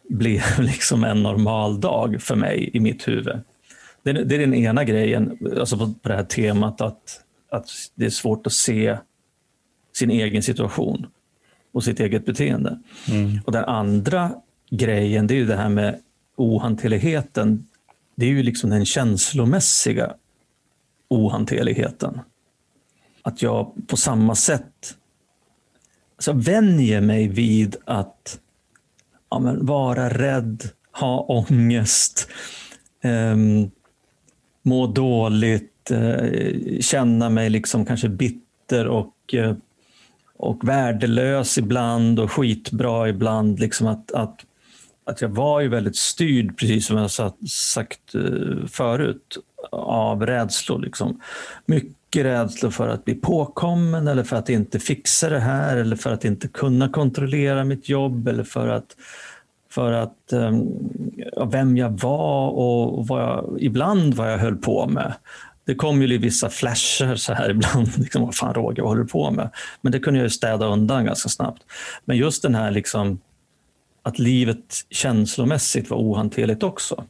blev 0.10 0.42
liksom 0.60 1.04
en 1.04 1.24
normal 1.24 1.82
dag 1.82 2.22
för 2.22 2.36
mig 2.36 2.70
i 2.74 2.80
mitt 2.80 3.08
huvud. 3.08 3.40
Det 4.04 4.10
är, 4.10 4.14
det 4.14 4.36
är 4.36 4.40
den 4.40 4.54
ena 4.54 4.84
grejen, 4.84 5.38
alltså 5.60 5.78
på, 5.78 5.94
på 6.02 6.10
det 6.10 6.16
här 6.16 6.24
temat 6.24 6.82
att, 6.82 7.22
att 7.50 7.70
det 7.96 8.06
är 8.06 8.10
svårt 8.10 8.48
att 8.48 8.54
se 8.54 8.98
sin 9.94 10.12
egen 10.12 10.44
situation 10.44 11.08
och 11.72 11.84
sitt 11.84 12.00
eget 12.00 12.26
beteende. 12.26 12.80
Och 13.46 13.52
den 13.52 13.66
andra 13.66 14.32
grejen, 14.78 15.28
det 15.28 15.34
är 15.34 15.38
ju 15.38 15.46
det 15.46 15.56
här 15.56 15.70
med 15.70 16.00
ohanterligheten. 16.36 17.68
Det 18.16 18.26
är 18.26 18.30
ju 18.30 18.44
liksom 18.44 18.70
den 18.70 18.86
känslomässiga 18.86 20.14
ohanterligheten. 21.08 22.22
Att 23.22 23.42
jag 23.42 23.74
på 23.88 23.98
samma 23.98 24.36
sätt 24.36 24.98
alltså 26.16 26.34
vänjer 26.34 27.02
mig 27.02 27.28
vid 27.28 27.76
att 27.86 28.40
ja, 29.30 29.40
men 29.40 29.66
vara 29.66 30.10
rädd, 30.10 30.64
ha 30.92 31.20
ångest, 31.20 32.28
eh, 33.02 33.36
må 34.62 34.88
dåligt, 34.88 35.92
eh, 35.92 36.80
känna 36.80 37.30
mig 37.30 37.50
liksom 37.50 37.86
kanske 37.86 38.10
bitter 38.10 38.88
och, 38.88 39.34
eh, 39.34 39.56
och 40.38 40.68
värdelös 40.68 41.58
ibland 41.58 42.20
och 42.20 42.32
skitbra 42.32 43.10
ibland. 43.10 43.60
Liksom 43.60 43.88
att, 43.88 44.12
att, 44.12 44.46
att 45.06 45.22
jag 45.22 45.30
var 45.30 45.62
ju 45.62 45.68
väldigt 45.68 45.96
styrd, 45.96 46.58
precis 46.58 46.86
som 46.86 46.98
jag 46.98 47.12
sagt 47.50 48.16
eh, 48.16 48.68
förut, 48.68 49.38
av 49.72 50.26
rädslor. 50.26 50.80
Liksom. 50.80 51.22
Mycket 51.66 52.26
rädslor 52.26 52.70
för 52.70 52.90
att 52.90 53.06
bli 53.06 53.16
påkommen 53.16 54.08
eller 54.08 54.24
för 54.24 54.36
att 54.36 54.50
inte 54.50 54.80
fixa 54.80 55.30
det 55.30 55.40
här 55.40 55.78
eller 55.78 55.96
för 55.96 56.14
att 56.14 56.26
inte 56.26 56.48
kunna 56.48 56.90
kontrollera 56.90 57.64
mitt 57.64 57.90
jobb 57.90 58.28
eller 58.28 58.44
för 58.44 58.68
att 58.68 58.96
för 59.70 59.92
att 59.92 60.18
um, 60.32 60.68
vem 61.52 61.78
jag 61.78 62.00
var 62.00 62.50
och 62.50 63.08
vad 63.08 63.22
jag, 63.22 63.58
ibland 63.60 64.14
vad 64.14 64.34
jag 64.34 64.38
höll 64.38 64.56
på 64.56 64.88
med. 64.88 65.14
Det 65.66 65.76
kom 65.76 66.02
ju 66.02 66.18
vissa 66.18 66.50
flasher 66.50 67.16
så 67.16 67.34
här 67.34 67.50
ibland. 67.50 67.90
Liksom, 67.98 68.22
vad 68.22 68.36
fan 68.36 68.54
Roger, 68.54 68.82
vad 68.82 68.92
håller 68.92 69.04
du 69.04 69.08
på 69.08 69.32
med? 69.32 69.50
Men 69.82 69.92
det 69.92 70.00
kunde 70.00 70.20
jag 70.20 70.26
ju 70.26 70.30
städa 70.30 70.66
undan 70.66 71.06
ganska 71.06 71.30
snabbt. 71.30 71.64
Men 72.06 72.18
just 72.18 72.42
den 72.42 72.56
här 72.56 72.72
liksom, 72.72 73.20
att 74.04 74.20
livet 74.20 74.86
känslomässigt 74.90 75.90
var 75.90 75.98
ohanterligt 75.98 76.64
också. 76.64 77.04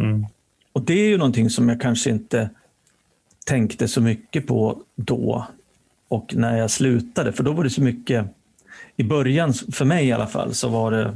Mm. 0.00 0.26
Och 0.72 0.82
det 0.82 0.94
är 0.94 1.08
ju 1.08 1.18
någonting 1.18 1.50
som 1.50 1.68
jag 1.68 1.80
kanske 1.80 2.10
inte 2.10 2.50
tänkte 3.46 3.88
så 3.88 4.00
mycket 4.00 4.46
på 4.46 4.78
då 4.96 5.46
och 6.08 6.34
när 6.34 6.56
jag 6.56 6.70
slutade. 6.70 7.32
För 7.32 7.42
då 7.44 7.52
var 7.52 7.64
det 7.64 7.70
så 7.70 7.82
mycket, 7.82 8.26
i 8.96 9.04
början, 9.04 9.52
för 9.52 9.84
mig 9.84 10.06
i 10.06 10.12
alla 10.12 10.26
fall, 10.26 10.54
så 10.54 10.68
var 10.68 10.90
det 10.90 11.14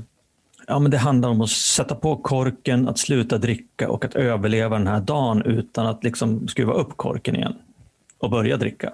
Ja, 0.70 0.78
men 0.78 0.90
det 0.90 0.98
handlar 0.98 1.28
om 1.28 1.40
att 1.40 1.50
sätta 1.50 1.94
på 1.94 2.16
korken, 2.16 2.88
att 2.88 2.98
sluta 2.98 3.38
dricka 3.38 3.90
och 3.90 4.04
att 4.04 4.14
överleva 4.14 4.78
den 4.78 4.86
här 4.86 5.00
dagen 5.00 5.42
utan 5.42 5.86
att 5.86 6.04
liksom 6.04 6.48
skruva 6.48 6.72
upp 6.72 6.96
korken 6.96 7.36
igen 7.36 7.54
och 8.18 8.30
börja 8.30 8.56
dricka. 8.56 8.92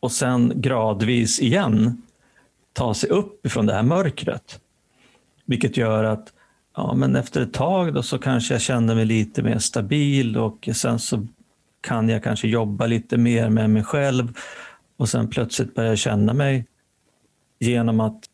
Och 0.00 0.12
sen 0.12 0.52
gradvis 0.54 1.40
igen 1.40 2.02
ta 2.72 2.94
sig 2.94 3.10
upp 3.10 3.46
ifrån 3.46 3.66
det 3.66 3.74
här 3.74 3.82
mörkret. 3.82 4.60
Vilket 5.50 5.76
gör 5.76 6.04
att 6.04 6.32
ja, 6.76 6.94
men 6.94 7.16
efter 7.16 7.40
ett 7.40 7.52
tag 7.52 7.94
då 7.94 8.02
så 8.02 8.18
kanske 8.18 8.54
jag 8.54 8.60
känner 8.60 8.94
mig 8.94 9.04
lite 9.04 9.42
mer 9.42 9.58
stabil 9.58 10.36
och 10.36 10.68
sen 10.74 10.98
så 10.98 11.26
kan 11.80 12.08
jag 12.08 12.22
kanske 12.22 12.48
jobba 12.48 12.86
lite 12.86 13.16
mer 13.16 13.48
med 13.48 13.70
mig 13.70 13.84
själv. 13.84 14.38
Och 14.96 15.08
sen 15.08 15.28
plötsligt 15.28 15.74
börjar 15.74 15.90
jag 15.90 15.98
känna 15.98 16.34
mig 16.34 16.66
genom 17.58 18.00
att 18.00 18.24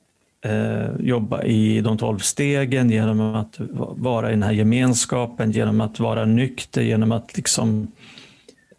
eh, 0.44 0.96
jobba 1.00 1.42
i 1.42 1.80
de 1.80 1.98
tolv 1.98 2.18
stegen, 2.18 2.90
genom 2.90 3.20
att 3.20 3.56
vara 3.96 4.28
i 4.28 4.32
den 4.32 4.42
här 4.42 4.52
gemenskapen, 4.52 5.50
genom 5.50 5.80
att 5.80 6.00
vara 6.00 6.24
nykter, 6.24 6.82
genom 6.82 7.12
att 7.12 7.36
liksom 7.36 7.92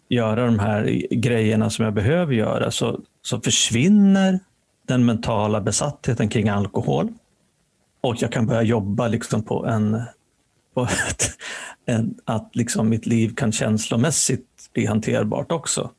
göra 0.10 0.46
de 0.46 0.60
här 0.60 1.08
grejerna 1.12 1.70
som 1.70 1.86
jag 1.86 1.94
behöver 1.94 2.34
göra, 2.34 2.72
så, 2.72 3.00
så 3.22 3.40
försvinner 3.40 4.40
den 4.88 5.06
mentala 5.06 5.62
besattheten 5.62 6.30
kring 6.30 6.50
alkohol 6.50 7.14
och 8.02 8.16
jag 8.20 8.32
kan 8.32 8.46
börja 8.46 8.62
jobba 8.62 9.08
liksom 9.08 9.44
på 9.44 9.66
en, 9.66 10.02
på 10.74 10.84
ett, 10.84 11.30
en 11.86 12.16
att 12.26 12.56
liksom 12.56 12.90
mitt 12.90 13.06
liv 13.06 13.36
kan 13.36 13.52
känslomässigt 13.52 14.70
bli 14.74 14.86
hanterbart 14.86 15.52
också. 15.52 15.92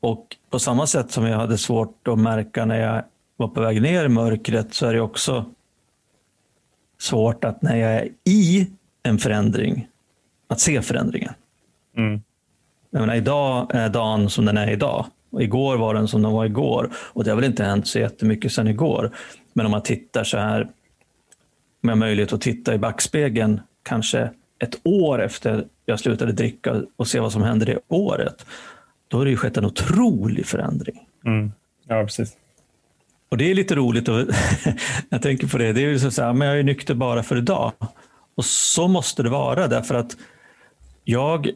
Och 0.00 0.36
på 0.50 0.58
samma 0.58 0.86
sätt 0.86 1.10
som 1.10 1.26
jag 1.26 1.36
hade 1.38 1.58
svårt 1.58 2.08
att 2.08 2.18
märka 2.18 2.64
när 2.64 2.78
jag 2.78 3.04
var 3.36 3.48
på 3.48 3.60
väg 3.60 3.82
ner 3.82 4.04
i 4.04 4.08
mörkret 4.08 4.74
så 4.74 4.86
är 4.86 4.94
det 4.94 5.00
också 5.00 5.44
svårt 6.98 7.44
att 7.44 7.62
när 7.62 7.76
jag 7.76 7.92
är 7.92 8.08
i 8.24 8.70
en 9.02 9.18
förändring, 9.18 9.88
att 10.48 10.60
se 10.60 10.82
förändringen. 10.82 11.34
Mm. 11.96 12.22
Jag 12.90 13.00
menar, 13.00 13.14
idag 13.14 13.74
är 13.74 13.88
dagen 13.88 14.30
som 14.30 14.44
den 14.44 14.56
är 14.56 14.70
idag. 14.70 15.06
Och 15.30 15.42
igår 15.42 15.76
var 15.76 15.94
den 15.94 16.08
som 16.08 16.22
den 16.22 16.32
var 16.32 16.44
igår. 16.44 16.90
Och 16.94 17.24
det 17.24 17.30
har 17.30 17.36
väl 17.36 17.44
inte 17.44 17.64
hänt 17.64 17.86
så 17.86 17.98
jättemycket 17.98 18.52
sedan 18.52 18.68
igår. 18.68 19.10
Men 19.52 19.66
om 19.66 19.72
man 19.72 19.82
tittar 19.82 20.24
så 20.24 20.38
här, 20.38 20.62
om 20.62 20.70
jag 21.80 21.90
har 21.90 21.96
möjlighet 21.96 22.32
att 22.32 22.40
titta 22.40 22.74
i 22.74 22.78
backspegeln 22.78 23.60
kanske 23.82 24.30
ett 24.58 24.80
år 24.84 25.22
efter 25.22 25.66
jag 25.86 26.00
slutade 26.00 26.32
dricka 26.32 26.82
och 26.96 27.08
se 27.08 27.20
vad 27.20 27.32
som 27.32 27.42
hände 27.42 27.64
det 27.64 27.78
året. 27.88 28.46
Då 29.08 29.18
har 29.18 29.24
det 29.24 29.30
ju 29.30 29.36
skett 29.36 29.56
en 29.56 29.64
otrolig 29.64 30.46
förändring. 30.46 31.06
Mm. 31.24 31.52
Ja, 31.88 32.04
precis. 32.04 32.36
Och 33.28 33.38
det 33.38 33.50
är 33.50 33.54
lite 33.54 33.74
roligt, 33.74 34.08
och 34.08 34.26
jag 35.08 35.22
tänker 35.22 35.46
på 35.46 35.58
det, 35.58 35.72
det 35.72 35.80
är 35.80 35.88
ju 35.88 35.98
så 35.98 36.22
här, 36.22 36.32
men 36.32 36.48
jag 36.48 36.58
är 36.58 36.62
nykter 36.62 36.94
bara 36.94 37.22
för 37.22 37.36
idag. 37.36 37.72
Och 38.34 38.44
så 38.44 38.88
måste 38.88 39.22
det 39.22 39.28
vara 39.28 39.68
därför 39.68 39.94
att 39.94 40.16
jag, 41.04 41.50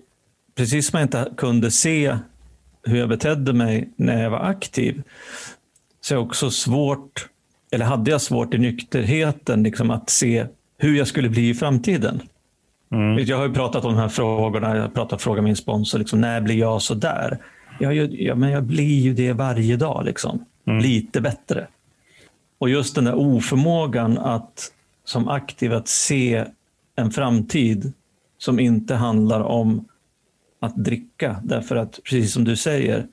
precis 0.54 0.86
som 0.86 0.98
jag 0.98 1.04
inte 1.04 1.32
kunde 1.36 1.70
se 1.70 2.18
hur 2.82 2.98
jag 2.98 3.08
betedde 3.08 3.52
mig 3.52 3.90
när 3.96 4.22
jag 4.22 4.30
var 4.30 4.40
aktiv, 4.40 5.02
så 6.00 6.14
är 6.14 6.18
också 6.18 6.50
svårt, 6.50 7.28
eller 7.70 7.84
hade 7.84 8.10
jag 8.10 8.20
svårt 8.20 8.54
i 8.54 8.58
nykterheten 8.58 9.62
liksom 9.62 9.90
att 9.90 10.10
se 10.10 10.46
hur 10.78 10.96
jag 10.96 11.06
skulle 11.06 11.28
bli 11.28 11.48
i 11.48 11.54
framtiden. 11.54 12.20
Mm. 12.92 13.24
Jag 13.24 13.36
har 13.36 13.48
ju 13.48 13.54
pratat 13.54 13.84
om 13.84 13.92
de 13.92 14.00
här 14.00 14.08
frågorna, 14.08 14.76
jag 14.76 14.82
har 14.82 14.88
pratat 14.88 15.22
fråga 15.22 15.42
min 15.42 15.56
sponsor, 15.56 15.98
liksom, 15.98 16.20
när 16.20 16.40
blir 16.40 16.54
jag 16.54 16.82
så 16.82 16.94
där? 16.94 17.38
Jag, 17.80 17.94
ja, 18.14 18.34
men 18.34 18.50
jag 18.50 18.62
blir 18.62 19.00
ju 19.00 19.14
det 19.14 19.32
varje 19.32 19.76
dag, 19.76 20.04
liksom. 20.04 20.44
Mm. 20.66 20.82
lite 20.82 21.20
bättre. 21.20 21.66
Och 22.58 22.70
just 22.70 22.94
den 22.94 23.04
där 23.04 23.14
oförmågan 23.14 24.18
att 24.18 24.72
som 25.04 25.28
aktiv 25.28 25.72
att 25.72 25.88
se 25.88 26.44
en 26.96 27.10
framtid 27.10 27.92
som 28.38 28.60
inte 28.60 28.94
handlar 28.94 29.40
om 29.40 29.84
att 30.60 30.76
dricka. 30.76 31.40
Därför 31.44 31.76
att, 31.76 32.00
precis 32.04 32.32
som 32.32 32.44
du 32.44 32.56
säger, 32.56 33.06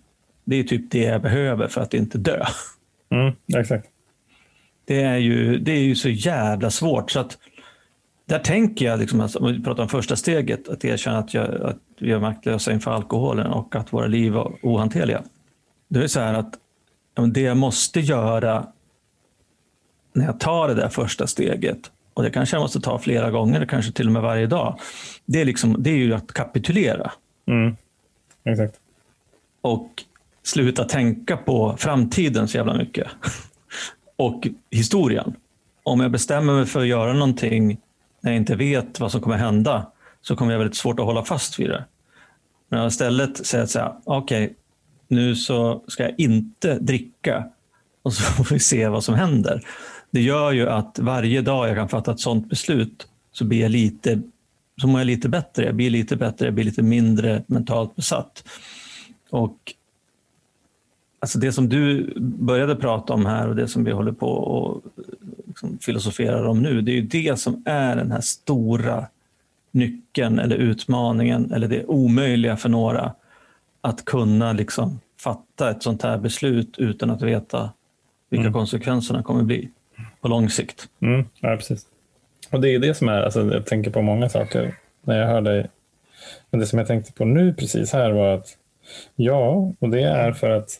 det 0.43 0.55
är 0.55 0.63
typ 0.63 0.91
det 0.91 1.03
jag 1.03 1.21
behöver 1.21 1.67
för 1.67 1.81
att 1.81 1.93
inte 1.93 2.17
dö. 2.17 2.45
Mm, 3.11 3.33
exakt. 3.55 3.87
Det 4.85 5.01
är, 5.01 5.17
ju, 5.17 5.59
det 5.59 5.71
är 5.71 5.83
ju 5.83 5.95
så 5.95 6.09
jävla 6.09 6.71
svårt. 6.71 7.11
så 7.11 7.19
att 7.19 7.37
Där 8.25 8.39
tänker 8.39 8.85
jag, 8.85 8.99
liksom, 8.99 9.21
alltså, 9.21 9.39
om 9.39 9.53
vi 9.53 9.63
pratar 9.63 9.83
om 9.83 9.89
första 9.89 10.15
steget, 10.15 10.69
att 10.69 10.85
erkänna 10.85 11.17
att, 11.17 11.33
jag, 11.33 11.61
att 11.61 11.77
vi 11.99 12.11
är 12.11 12.19
maktlösa 12.19 12.71
inför 12.71 12.91
alkoholen 12.91 13.47
och 13.47 13.75
att 13.75 13.93
våra 13.93 14.07
liv 14.07 14.35
är 14.35 14.47
ohanterliga. 14.61 15.23
Det 15.87 16.03
är 16.03 16.07
så 16.07 16.19
här 16.19 16.33
att 16.33 16.53
det 17.33 17.41
jag 17.41 17.57
måste 17.57 17.99
göra 17.99 18.67
när 20.13 20.25
jag 20.25 20.39
tar 20.39 20.67
det 20.67 20.73
där 20.73 20.89
första 20.89 21.27
steget, 21.27 21.91
och 22.13 22.23
det 22.23 22.29
kanske 22.29 22.55
jag 22.55 22.61
måste 22.61 22.79
ta 22.79 22.99
flera 22.99 23.31
gånger, 23.31 23.65
kanske 23.65 23.91
till 23.91 24.07
och 24.07 24.13
med 24.13 24.21
varje 24.21 24.47
dag, 24.47 24.79
det 25.25 25.41
är, 25.41 25.45
liksom, 25.45 25.75
det 25.79 25.89
är 25.89 25.95
ju 25.95 26.13
att 26.13 26.33
kapitulera. 26.33 27.11
Mm. 27.47 27.75
Exakt. 28.43 28.79
Och 29.61 30.03
sluta 30.43 30.83
tänka 30.83 31.37
på 31.37 31.75
framtiden 31.77 32.47
så 32.47 32.57
jävla 32.57 32.77
mycket 32.77 33.07
och 34.25 34.47
historien. 34.71 35.35
Om 35.83 35.99
jag 35.99 36.11
bestämmer 36.11 36.53
mig 36.53 36.65
för 36.65 36.81
att 36.81 36.87
göra 36.87 37.13
någonting 37.13 37.77
när 38.21 38.31
jag 38.31 38.37
inte 38.37 38.55
vet 38.55 38.99
vad 38.99 39.11
som 39.11 39.21
kommer 39.21 39.37
hända, 39.37 39.91
så 40.21 40.35
kommer 40.35 40.51
jag 40.51 40.59
väldigt 40.59 40.77
svårt 40.77 40.99
att 40.99 41.05
hålla 41.05 41.23
fast 41.23 41.59
vid 41.59 41.69
det. 41.69 41.85
Men 42.69 42.79
jag 42.79 42.87
istället 42.87 43.45
säger 43.45 43.63
att 43.63 44.01
okej, 44.05 44.43
okay, 44.43 44.55
nu 45.07 45.35
så 45.35 45.83
ska 45.87 46.03
jag 46.03 46.19
inte 46.19 46.79
dricka 46.79 47.45
och 48.03 48.13
så 48.13 48.23
får 48.43 48.53
vi 48.53 48.59
se 48.59 48.87
vad 48.87 49.03
som 49.03 49.15
händer. 49.15 49.61
Det 50.11 50.21
gör 50.21 50.51
ju 50.51 50.69
att 50.69 50.99
varje 50.99 51.41
dag 51.41 51.69
jag 51.69 51.75
kan 51.75 51.89
fatta 51.89 52.11
ett 52.11 52.19
sådant 52.19 52.49
beslut 52.49 53.07
så 53.31 53.45
blir 53.45 53.61
jag 53.61 53.71
lite 53.71 54.21
så 54.81 54.87
mår 54.87 54.99
jag 54.99 55.07
lite 55.07 55.29
bättre. 55.29 55.65
Jag 55.65 55.75
blir 55.75 55.89
lite 55.89 56.15
bättre, 56.15 56.45
jag 56.45 56.53
blir 56.53 56.65
lite 56.65 56.81
mindre 56.81 57.43
mentalt 57.47 57.95
besatt. 57.95 58.43
Och 59.29 59.73
alltså 61.23 61.39
det 61.39 61.51
som 61.51 61.69
du 61.69 62.13
började 62.19 62.75
prata 62.75 63.13
om 63.13 63.25
här 63.25 63.47
och 63.47 63.55
det 63.55 63.67
som 63.67 63.83
vi 63.83 63.91
håller 63.91 64.11
på 64.11 64.27
och 64.27 64.81
liksom 65.47 65.77
filosoferar 65.81 66.45
om 66.45 66.61
nu, 66.61 66.81
det 66.81 66.91
är 66.91 66.95
ju 66.95 67.01
det 67.01 67.39
som 67.39 67.63
är 67.65 67.95
den 67.95 68.11
här 68.11 68.21
stora 68.21 69.07
nyckeln 69.71 70.39
eller 70.39 70.55
utmaningen 70.55 71.51
eller 71.51 71.67
det 71.67 71.85
omöjliga 71.85 72.57
för 72.57 72.69
några 72.69 73.13
att 73.81 74.05
kunna 74.05 74.53
liksom 74.53 74.99
fatta 75.19 75.69
ett 75.69 75.83
sånt 75.83 76.03
här 76.03 76.17
beslut 76.17 76.77
utan 76.77 77.09
att 77.09 77.21
veta 77.21 77.69
vilka 78.29 78.41
mm. 78.41 78.53
konsekvenserna 78.53 79.23
kommer 79.23 79.43
bli 79.43 79.69
på 80.21 80.27
lång 80.27 80.49
sikt. 80.49 80.89
Mm, 80.99 81.25
ja, 81.39 81.55
precis. 81.55 81.85
Och 82.51 82.61
det 82.61 82.69
är 82.69 82.79
det 82.79 82.93
som 82.93 83.09
är, 83.09 83.21
alltså, 83.21 83.53
jag 83.53 83.65
tänker 83.65 83.91
på 83.91 84.01
många 84.01 84.29
saker 84.29 84.75
när 85.01 85.19
jag 85.19 85.27
hör 85.27 85.41
dig. 85.41 85.69
Men 86.49 86.59
det 86.59 86.65
som 86.65 86.79
jag 86.79 86.87
tänkte 86.87 87.13
på 87.13 87.25
nu 87.25 87.53
precis 87.53 87.93
här 87.93 88.11
var 88.11 88.33
att 88.33 88.57
ja, 89.15 89.71
och 89.79 89.89
det 89.89 90.01
är 90.01 90.31
för 90.31 90.49
att 90.49 90.79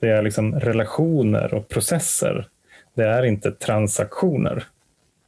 det 0.00 0.08
är 0.08 0.22
liksom 0.22 0.60
relationer 0.60 1.54
och 1.54 1.68
processer. 1.68 2.48
Det 2.94 3.04
är 3.04 3.22
inte 3.22 3.50
transaktioner. 3.50 4.64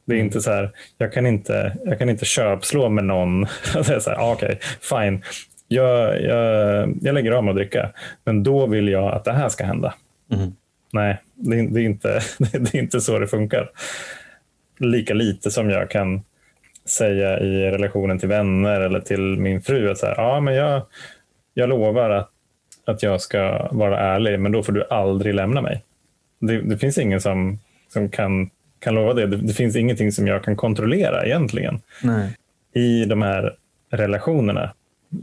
Det 0.05 0.15
är 0.15 0.19
inte 0.19 0.41
så 0.41 0.51
här, 0.51 0.71
jag 0.97 1.13
kan 1.13 1.25
inte, 1.25 1.77
jag 1.85 1.99
kan 1.99 2.09
inte 2.09 2.25
köpslå 2.25 2.89
med 2.89 3.03
någon. 3.03 3.41
det 3.73 3.89
är 3.89 3.99
så 3.99 4.09
här, 4.09 4.17
ah, 4.17 4.33
okej, 4.33 4.47
okay, 4.47 4.57
fine 4.81 5.23
jag, 5.67 6.21
jag, 6.21 6.93
jag 7.01 7.13
lägger 7.13 7.31
av 7.31 7.43
med 7.43 7.51
att 7.51 7.57
dricka, 7.57 7.91
men 8.23 8.43
då 8.43 8.67
vill 8.67 8.87
jag 8.87 9.13
att 9.13 9.25
det 9.25 9.33
här 9.33 9.49
ska 9.49 9.65
hända. 9.65 9.93
Mm. 10.33 10.53
Nej, 10.93 11.21
det, 11.35 11.67
det, 11.67 11.81
är 11.81 11.85
inte, 11.85 12.21
det 12.39 12.73
är 12.73 12.79
inte 12.79 13.01
så 13.01 13.19
det 13.19 13.27
funkar. 13.27 13.71
Lika 14.79 15.13
lite 15.13 15.51
som 15.51 15.69
jag 15.69 15.89
kan 15.89 16.21
säga 16.85 17.39
i 17.39 17.71
relationen 17.71 18.19
till 18.19 18.29
vänner 18.29 18.81
eller 18.81 18.99
till 18.99 19.21
min 19.21 19.61
fru 19.61 19.91
att 19.91 19.97
så 19.97 20.05
här, 20.05 20.15
ja, 20.17 20.39
men 20.39 20.53
jag, 20.53 20.81
jag 21.53 21.69
lovar 21.69 22.09
att, 22.09 22.29
att 22.87 23.03
jag 23.03 23.21
ska 23.21 23.67
vara 23.71 23.99
ärlig, 23.99 24.39
men 24.39 24.51
då 24.51 24.63
får 24.63 24.73
du 24.73 24.83
aldrig 24.89 25.35
lämna 25.35 25.61
mig. 25.61 25.83
Det, 26.39 26.61
det 26.61 26.77
finns 26.77 26.97
ingen 26.97 27.21
som, 27.21 27.59
som 27.93 28.09
kan, 28.09 28.49
kan 28.79 28.95
lova 28.95 29.13
det. 29.13 29.25
det. 29.27 29.37
det. 29.37 29.53
finns 29.53 29.75
ingenting 29.75 30.11
som 30.11 30.27
jag 30.27 30.43
kan 30.43 30.55
kontrollera 30.55 31.25
egentligen 31.25 31.79
Nej. 32.03 32.33
i 32.73 33.05
de 33.05 33.21
här 33.21 33.55
relationerna. 33.89 34.73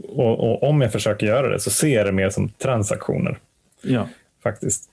Och, 0.07 0.39
och, 0.39 0.69
om 0.69 0.81
jag 0.81 0.91
försöker 0.91 1.27
göra 1.27 1.49
det 1.49 1.59
så 1.59 1.69
ser 1.69 1.95
jag 1.95 2.05
det 2.05 2.11
mer 2.11 2.29
som 2.29 2.49
transaktioner. 2.49 3.37
Ja. 3.81 4.07
Faktiskt. 4.43 4.89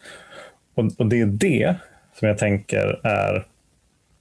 Och, 0.74 0.84
och 0.98 1.06
det 1.06 1.20
är 1.20 1.26
det 1.26 1.74
som 2.18 2.28
jag 2.28 2.38
tänker 2.38 3.00
är 3.02 3.46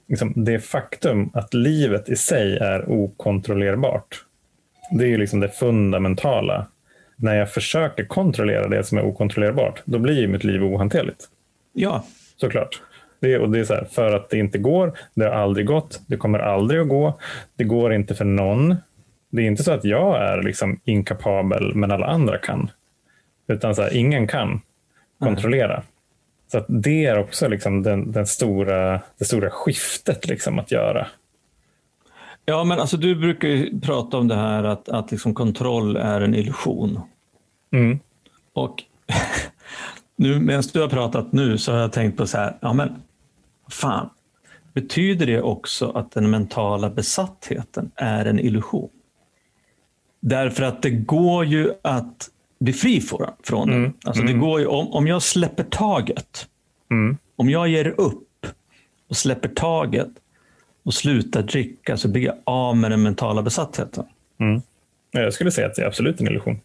liksom 0.08 0.32
det 0.36 0.60
faktum 0.60 1.30
att 1.34 1.54
livet 1.54 2.08
i 2.08 2.16
sig 2.16 2.56
är 2.56 2.90
okontrollerbart. 2.90 4.24
Det 4.90 5.04
är 5.04 5.08
ju 5.08 5.18
liksom 5.18 5.40
det 5.40 5.48
fundamentala. 5.48 6.66
När 7.16 7.34
jag 7.34 7.52
försöker 7.52 8.04
kontrollera 8.04 8.68
det 8.68 8.84
som 8.84 8.98
är 8.98 9.04
okontrollerbart, 9.04 9.82
då 9.84 9.98
blir 9.98 10.26
mitt 10.28 10.44
liv 10.44 10.64
ohanterligt. 10.64 11.28
Ja. 11.72 12.04
Såklart. 12.36 12.82
Det, 13.20 13.38
och 13.38 13.50
det 13.50 13.58
är 13.60 13.64
så 13.64 13.74
här, 13.74 13.84
för 13.84 14.16
att 14.16 14.30
det 14.30 14.38
inte 14.38 14.58
går, 14.58 14.98
det 15.14 15.24
har 15.24 15.32
aldrig 15.32 15.66
gått, 15.66 16.00
det 16.06 16.16
kommer 16.16 16.38
aldrig 16.38 16.80
att 16.80 16.88
gå, 16.88 17.20
det 17.56 17.64
går 17.64 17.92
inte 17.92 18.14
för 18.14 18.24
någon, 18.24 18.76
det 19.30 19.42
är 19.42 19.46
inte 19.46 19.62
så 19.62 19.72
att 19.72 19.84
jag 19.84 20.22
är 20.22 20.42
liksom 20.42 20.80
inkapabel 20.84 21.74
men 21.74 21.90
alla 21.90 22.06
andra 22.06 22.38
kan. 22.38 22.70
Utan 23.48 23.74
så 23.74 23.82
här, 23.82 23.96
ingen 23.96 24.26
kan 24.26 24.60
kontrollera. 25.18 25.74
Mm. 25.74 25.84
Så 26.52 26.64
det 26.68 27.04
är 27.06 27.18
också 27.18 27.48
liksom 27.48 27.82
den, 27.82 28.12
den 28.12 28.26
stora, 28.26 29.00
det 29.18 29.24
stora 29.24 29.50
skiftet 29.50 30.26
liksom 30.28 30.58
att 30.58 30.70
göra. 30.70 31.06
Ja, 32.44 32.64
men 32.64 32.80
alltså 32.80 32.96
du 32.96 33.14
brukar 33.14 33.48
ju 33.48 33.80
prata 33.80 34.18
om 34.18 34.28
det 34.28 34.34
här 34.34 34.64
att, 34.64 34.88
att 34.88 35.10
liksom 35.10 35.34
kontroll 35.34 35.96
är 35.96 36.20
en 36.20 36.34
illusion. 36.34 37.00
Mm. 37.72 37.98
Och 38.52 38.84
nu 40.16 40.40
medan 40.40 40.62
du 40.72 40.80
har 40.80 40.88
pratat 40.88 41.32
nu 41.32 41.58
så 41.58 41.72
har 41.72 41.78
jag 41.78 41.92
tänkt 41.92 42.16
på 42.16 42.26
så 42.26 42.38
här, 42.38 42.56
ja 42.60 42.72
men 42.72 43.02
fan, 43.70 44.10
betyder 44.74 45.26
det 45.26 45.42
också 45.42 45.90
att 45.90 46.10
den 46.10 46.30
mentala 46.30 46.90
besattheten 46.90 47.90
är 47.94 48.24
en 48.24 48.38
illusion? 48.38 48.90
Därför 50.20 50.62
att 50.62 50.82
det 50.82 50.90
går 50.90 51.44
ju 51.44 51.72
att 51.82 52.30
bli 52.60 52.72
fri 52.72 53.00
från 53.42 53.68
det. 53.68 53.74
Mm. 53.74 53.92
Alltså 54.04 54.22
mm. 54.22 54.34
det 54.34 54.40
går 54.40 54.60
ju, 54.60 54.66
om, 54.66 54.92
om 54.92 55.06
jag 55.06 55.22
släpper 55.22 55.64
taget, 55.64 56.48
mm. 56.90 57.16
om 57.36 57.50
jag 57.50 57.68
ger 57.68 58.00
upp 58.00 58.46
och 59.08 59.16
släpper 59.16 59.48
taget 59.48 60.10
och 60.82 60.94
slutar 60.94 61.42
dricka 61.42 61.96
så 61.96 62.08
blir 62.08 62.22
jag 62.22 62.34
av 62.44 62.76
med 62.76 62.90
den 62.90 63.02
mentala 63.02 63.42
besattheten. 63.42 64.04
Mm. 64.40 64.62
Jag 65.10 65.32
skulle 65.32 65.50
säga 65.50 65.66
att 65.66 65.74
det 65.74 65.82
är 65.82 65.86
absolut 65.86 66.20
en 66.20 66.26
illusion. 66.26 66.60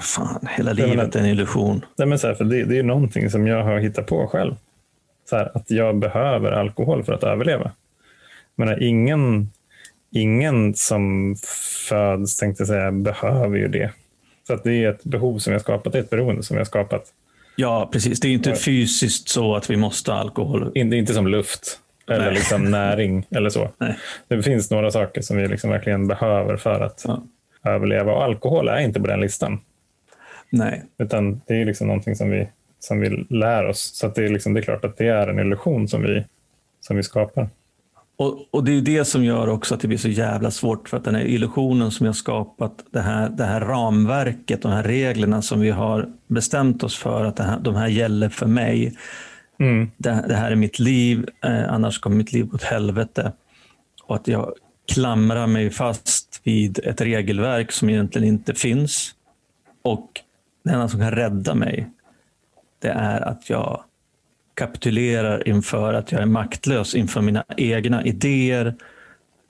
Fan, 0.00 0.48
hela 0.56 0.72
livet 0.72 1.16
är 1.16 1.20
en 1.20 1.26
illusion. 1.26 1.84
Nej, 1.96 2.08
men 2.08 2.18
så 2.18 2.26
här, 2.26 2.34
för 2.34 2.44
det, 2.44 2.64
det 2.64 2.78
är 2.78 2.82
någonting 2.82 3.30
som 3.30 3.46
jag 3.46 3.64
har 3.64 3.78
hittat 3.78 4.06
på 4.06 4.26
själv. 4.26 4.54
Så 5.30 5.36
här, 5.36 5.50
att 5.54 5.70
jag 5.70 5.96
behöver 5.98 6.52
alkohol 6.52 7.04
för 7.04 7.12
att 7.12 7.22
överleva. 7.22 7.72
Men 8.56 8.82
ingen, 8.82 9.50
ingen 10.10 10.74
som 10.74 11.36
föds, 11.88 12.36
tänkte 12.36 12.60
jag 12.60 12.68
säga, 12.68 12.92
behöver 12.92 13.56
ju 13.56 13.68
det. 13.68 13.92
Så 14.46 14.54
att 14.54 14.64
det 14.64 14.84
är 14.84 14.90
ett 14.90 15.04
behov 15.04 15.38
som 15.38 15.52
har 15.52 15.60
skapat, 15.60 15.92
det 15.92 15.98
är 15.98 16.02
ett 16.02 16.10
beroende 16.10 16.42
som 16.42 16.56
har 16.56 16.64
skapat. 16.64 17.12
Ja, 17.56 17.88
precis. 17.92 18.20
Det 18.20 18.28
är 18.28 18.32
inte 18.32 18.54
fysiskt 18.54 19.28
så 19.28 19.56
att 19.56 19.70
vi 19.70 19.76
måste 19.76 20.12
ha 20.12 20.18
alkohol. 20.18 20.70
Det 20.74 20.80
är 20.80 20.94
inte 20.94 21.14
som 21.14 21.26
luft 21.26 21.80
eller 22.10 22.30
liksom 22.32 22.70
näring 22.70 23.26
eller 23.30 23.50
så. 23.50 23.68
Nej. 23.78 23.96
Det 24.28 24.42
finns 24.42 24.70
några 24.70 24.90
saker 24.90 25.20
som 25.22 25.36
vi 25.36 25.48
liksom 25.48 25.70
verkligen 25.70 26.06
behöver 26.08 26.56
för 26.56 26.80
att 26.80 27.04
Ja. 27.06 27.22
överleva. 27.64 28.12
Och 28.12 28.24
alkohol 28.24 28.68
är 28.68 28.78
inte 28.78 29.00
på 29.00 29.06
den 29.06 29.20
listan. 29.20 29.60
Nej. 30.50 30.82
Utan 30.98 31.40
det 31.46 31.54
är 31.60 31.64
liksom 31.64 31.86
någonting 31.86 32.16
som 32.16 32.30
vi, 32.30 32.48
som 32.80 33.00
vi 33.00 33.26
lär 33.30 33.66
oss. 33.66 33.90
Så 33.94 34.08
det, 34.08 34.24
är 34.24 34.28
liksom, 34.28 34.54
det 34.54 34.60
är 34.60 34.62
klart 34.62 34.84
att 34.84 34.96
det 34.96 35.08
är 35.08 35.28
en 35.28 35.38
illusion 35.38 35.88
som 35.88 36.02
vi, 36.02 36.24
som 36.80 36.96
vi 36.96 37.02
skapar. 37.02 37.48
Och, 38.16 38.38
och 38.50 38.64
det 38.64 38.72
är 38.78 38.80
det 38.80 39.04
som 39.04 39.24
gör 39.24 39.48
också 39.48 39.74
att 39.74 39.80
det 39.80 39.88
blir 39.88 39.98
så 39.98 40.08
jävla 40.08 40.50
svårt 40.50 40.88
för 40.88 40.96
att 40.96 41.04
den 41.04 41.14
här 41.14 41.24
illusionen 41.24 41.90
som 41.90 42.06
jag 42.06 42.16
skapat, 42.16 42.72
det 42.90 43.00
här, 43.00 43.28
det 43.28 43.44
här 43.44 43.60
ramverket, 43.60 44.62
de 44.62 44.72
här 44.72 44.82
reglerna 44.82 45.42
som 45.42 45.60
vi 45.60 45.70
har 45.70 46.08
bestämt 46.26 46.82
oss 46.82 46.98
för 46.98 47.24
att 47.24 47.38
här, 47.38 47.58
de 47.60 47.74
här 47.74 47.88
gäller 47.88 48.28
för 48.28 48.46
mig. 48.46 48.96
Mm. 49.58 49.90
Det, 49.96 50.24
det 50.28 50.34
här 50.34 50.50
är 50.50 50.56
mitt 50.56 50.78
liv, 50.78 51.28
eh, 51.44 51.72
annars 51.72 51.98
kommer 51.98 52.16
mitt 52.16 52.32
liv 52.32 52.54
åt 52.54 52.62
helvete. 52.62 53.32
Och 54.02 54.16
att 54.16 54.28
jag 54.28 54.54
klamrar 54.92 55.46
mig 55.46 55.70
fast 55.70 56.40
vid 56.44 56.78
ett 56.78 57.00
regelverk 57.00 57.72
som 57.72 57.90
egentligen 57.90 58.28
inte 58.28 58.54
finns. 58.54 59.14
Och 59.82 60.08
det 60.64 60.70
enda 60.70 60.88
som 60.88 61.00
kan 61.00 61.10
rädda 61.10 61.54
mig, 61.54 61.90
det 62.78 62.88
är 62.88 63.20
att 63.20 63.50
jag 63.50 63.82
kapitulerar 64.54 65.48
inför 65.48 65.94
att 65.94 66.12
jag 66.12 66.22
är 66.22 66.26
maktlös 66.26 66.94
inför 66.94 67.20
mina 67.20 67.44
egna 67.56 68.04
idéer 68.04 68.74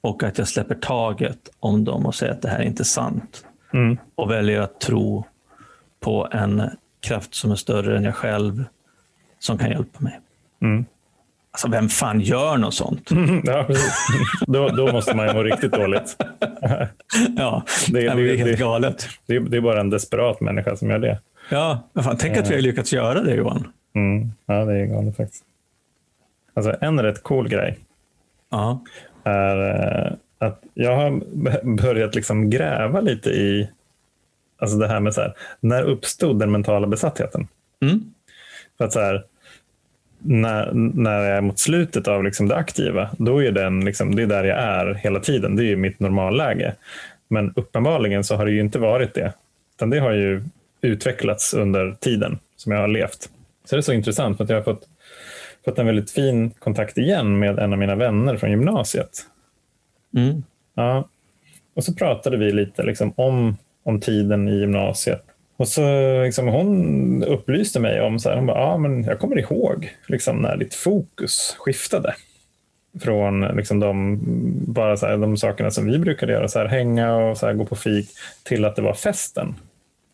och 0.01 0.23
att 0.23 0.39
jag 0.39 0.49
släpper 0.49 0.75
taget 0.75 1.51
om 1.61 1.85
dem 1.85 2.07
och 2.07 2.15
säger 2.15 2.33
att 2.33 2.43
det 2.43 2.49
här 2.49 2.59
är 2.59 2.65
inte 2.65 2.85
sant. 2.85 3.45
Mm. 3.73 3.99
Och 4.15 4.31
väljer 4.31 4.61
att 4.61 4.81
tro 4.81 5.25
på 6.01 6.29
en 6.33 6.63
kraft 7.01 7.35
som 7.35 7.51
är 7.51 7.57
större 7.57 7.97
än 7.97 8.05
jag 8.05 8.15
själv 8.15 8.65
som 9.39 9.59
kan 9.59 9.71
hjälpa 9.71 10.01
mig. 10.01 10.21
Mm. 10.63 10.85
Alltså 11.51 11.69
vem 11.69 11.89
fan 11.89 12.21
gör 12.21 12.57
något 12.57 12.75
sånt? 12.75 13.11
Ja, 13.45 13.65
precis. 13.67 13.95
då, 14.47 14.69
då 14.69 14.93
måste 14.93 15.17
man 15.17 15.27
ju 15.29 15.33
må 15.35 15.43
riktigt 15.43 15.73
dåligt. 15.73 16.17
Ja, 17.37 17.63
Det- 17.93 18.01
det, 18.01 18.15
det 18.15 18.31
är 18.33 18.37
helt 18.37 18.59
galet. 18.59 19.09
Det 19.27 19.37
är, 19.37 19.41
det 19.41 19.57
är 19.57 19.61
bara 19.61 19.81
en 19.81 19.91
desperat 19.91 20.41
människa 20.41 20.77
som 20.77 20.91
gör 20.91 20.99
det. 20.99 21.19
Ja, 21.51 21.83
men 21.93 22.05
fan, 22.05 22.17
tänk 22.19 22.37
att 22.37 22.51
vi 22.51 22.55
har 22.55 22.61
lyckats 22.63 22.93
göra 22.93 23.21
det 23.23 23.35
Johan. 23.35 23.69
Mm. 23.95 24.33
Ja, 24.47 24.65
det 24.65 24.79
är 24.81 24.87
galet 24.87 25.17
faktiskt. 25.17 25.45
Alltså, 26.55 26.77
en 26.81 27.01
rätt 27.03 27.23
cool 27.23 27.49
grej 27.49 27.79
Ja, 28.51 28.81
är 29.25 29.57
eh, 30.07 30.13
att 30.39 30.63
jag 30.75 30.97
har 30.97 31.21
börjat 31.77 32.15
liksom 32.15 32.51
gräva 32.51 33.01
lite 33.01 33.31
i 33.31 33.71
alltså 34.59 34.77
det 34.77 34.89
här 34.89 35.01
med 35.01 35.15
så 35.15 35.21
här, 35.21 35.35
när 35.61 35.83
uppstod 35.83 36.39
den 36.39 36.51
mentala 36.51 36.87
besattheten? 36.87 37.49
mm. 37.83 38.13
För 38.79 38.85
att 38.85 38.93
så 38.93 39.01
här, 39.01 39.25
när, 40.19 40.73
när 40.73 41.21
jag 41.21 41.37
är 41.37 41.41
mot 41.41 41.59
slutet 41.59 42.09
av 42.09 42.25
liksom 42.25 42.49
det 42.49 42.57
aktiva, 42.57 43.11
då 43.19 43.43
är 43.43 43.53
den 43.53 43.85
liksom, 43.85 44.15
det 44.15 44.23
är 44.23 44.27
där 44.27 44.45
jag 44.45 44.59
är 44.59 44.95
hela 44.95 45.21
tiden. 45.21 45.57
Det 45.57 45.73
är 45.73 45.77
mitt 45.77 46.01
normalläge. 46.01 46.75
Men 47.29 47.53
uppenbarligen 47.57 48.25
så 48.25 48.37
har 48.37 48.47
det 48.47 48.53
ju 48.53 48.61
inte 48.61 48.79
varit 48.79 49.15
det. 49.15 49.33
Utan 49.77 49.91
det 49.91 49.99
har 49.99 50.13
ju 50.13 50.43
utvecklats 50.81 51.55
under 51.55 51.97
tiden 52.01 52.39
som 52.57 52.73
jag 52.73 52.81
har 52.81 52.89
levt. 52.89 53.31
Så 53.65 53.77
det 53.77 53.81
är 53.81 53.83
så 53.83 53.93
intressant 53.93 54.37
för 54.37 54.45
att 54.45 54.51
jag 54.51 54.57
har 54.57 54.63
fått, 54.63 54.89
fått 55.65 55.79
en 55.79 55.87
väldigt 55.87 56.11
fin 56.11 56.51
kontakt 56.51 56.99
igen 56.99 57.39
med 57.39 57.59
en 57.59 57.73
av 57.73 57.79
mina 57.79 57.95
vänner 57.95 58.37
från 58.37 58.51
gymnasiet. 58.51 59.27
Mm. 60.17 60.43
Ja. 60.75 61.09
Och 61.75 61.85
så 61.85 61.95
pratade 61.95 62.37
vi 62.37 62.53
lite 62.53 62.83
liksom 62.83 63.13
om, 63.17 63.57
om 63.83 64.01
tiden 64.01 64.49
i 64.49 64.59
gymnasiet. 64.59 65.23
Och 65.59 65.69
så 65.69 65.83
liksom, 66.23 66.49
hon 66.49 67.25
upplyste 67.25 67.81
mig 67.81 68.01
om, 68.01 68.19
så 68.19 68.29
här, 68.29 68.37
hon 68.37 68.47
bara, 68.47 68.59
ah, 68.59 68.79
men 68.79 69.05
jag 69.05 69.19
kommer 69.19 69.39
ihåg 69.39 69.95
liksom, 70.07 70.37
när 70.37 70.57
ditt 70.57 70.75
fokus 70.75 71.57
skiftade. 71.59 72.15
Från 73.01 73.41
liksom, 73.41 73.81
de, 73.81 74.19
bara 74.73 74.97
så 74.97 75.07
här, 75.07 75.17
de 75.17 75.37
sakerna 75.37 75.71
som 75.71 75.87
vi 75.87 75.99
brukade 75.99 76.33
göra, 76.33 76.49
så 76.49 76.59
här, 76.59 76.67
hänga 76.67 77.17
och 77.17 77.39
så 77.39 77.47
här, 77.47 77.53
gå 77.53 77.65
på 77.65 77.77
fik, 77.77 78.11
till 78.43 78.65
att 78.65 78.77
det 78.77 78.83
var 78.83 78.95
festen 78.95 79.55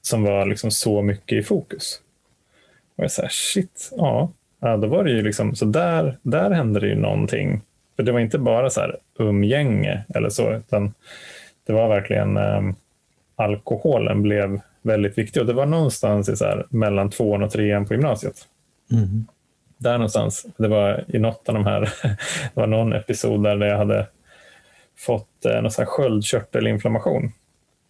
som 0.03 0.23
var 0.23 0.47
liksom, 0.47 0.71
så 0.71 1.03
mycket 1.03 1.39
i 1.39 1.43
fokus. 1.43 2.01
Och 2.97 3.05
jag 3.05 3.11
så 3.11 3.23
här, 3.23 3.29
shit, 3.29 3.91
ja. 3.97 4.33
ja, 4.61 4.77
då 4.77 4.89
var 4.89 5.05
det 5.05 5.11
ju 5.11 5.23
liksom, 5.23 5.55
så 5.55 5.65
där, 5.65 6.19
där 6.23 6.51
hände 6.51 6.81
det 6.81 6.89
ju 6.89 6.97
någonting. 6.97 7.63
För 7.97 8.03
det 8.03 8.13
var 8.13 8.21
inte 8.21 8.39
bara 8.39 8.71
så 8.71 8.81
här 8.81 8.97
umgänge 9.19 10.05
eller 10.15 10.29
så, 10.29 10.53
utan 10.53 10.95
det 11.67 11.73
var 11.73 11.89
verkligen 11.89 12.37
eh, 12.37 12.63
alkoholen 13.37 14.23
blev 14.23 14.61
väldigt 14.85 15.19
viktig. 15.19 15.43
Och 15.43 15.47
det 15.47 15.53
var 15.53 15.67
någonstans 15.67 16.29
i 16.29 16.37
så 16.37 16.45
här, 16.45 16.67
mellan 16.69 17.11
tvåan 17.11 17.43
och 17.43 17.51
trean 17.51 17.87
på 17.87 17.95
gymnasiet. 17.95 18.49
Mm. 18.93 19.27
Där 19.79 19.93
någonstans. 19.93 20.47
Det 20.57 20.69
var 20.69 21.05
i 21.09 21.19
något 21.19 21.49
av 21.49 21.55
de 21.55 21.67
här, 21.67 21.81
det 22.03 22.61
var 22.61 22.67
någon 22.67 22.93
episod 22.93 23.43
där 23.43 23.67
jag 23.67 23.79
hade 23.79 24.07
fått 24.97 25.45
eh, 25.45 25.63
någon 25.63 25.71
så 25.71 25.83
här 25.83 25.87
sköldkörtelinflammation. 25.87 27.33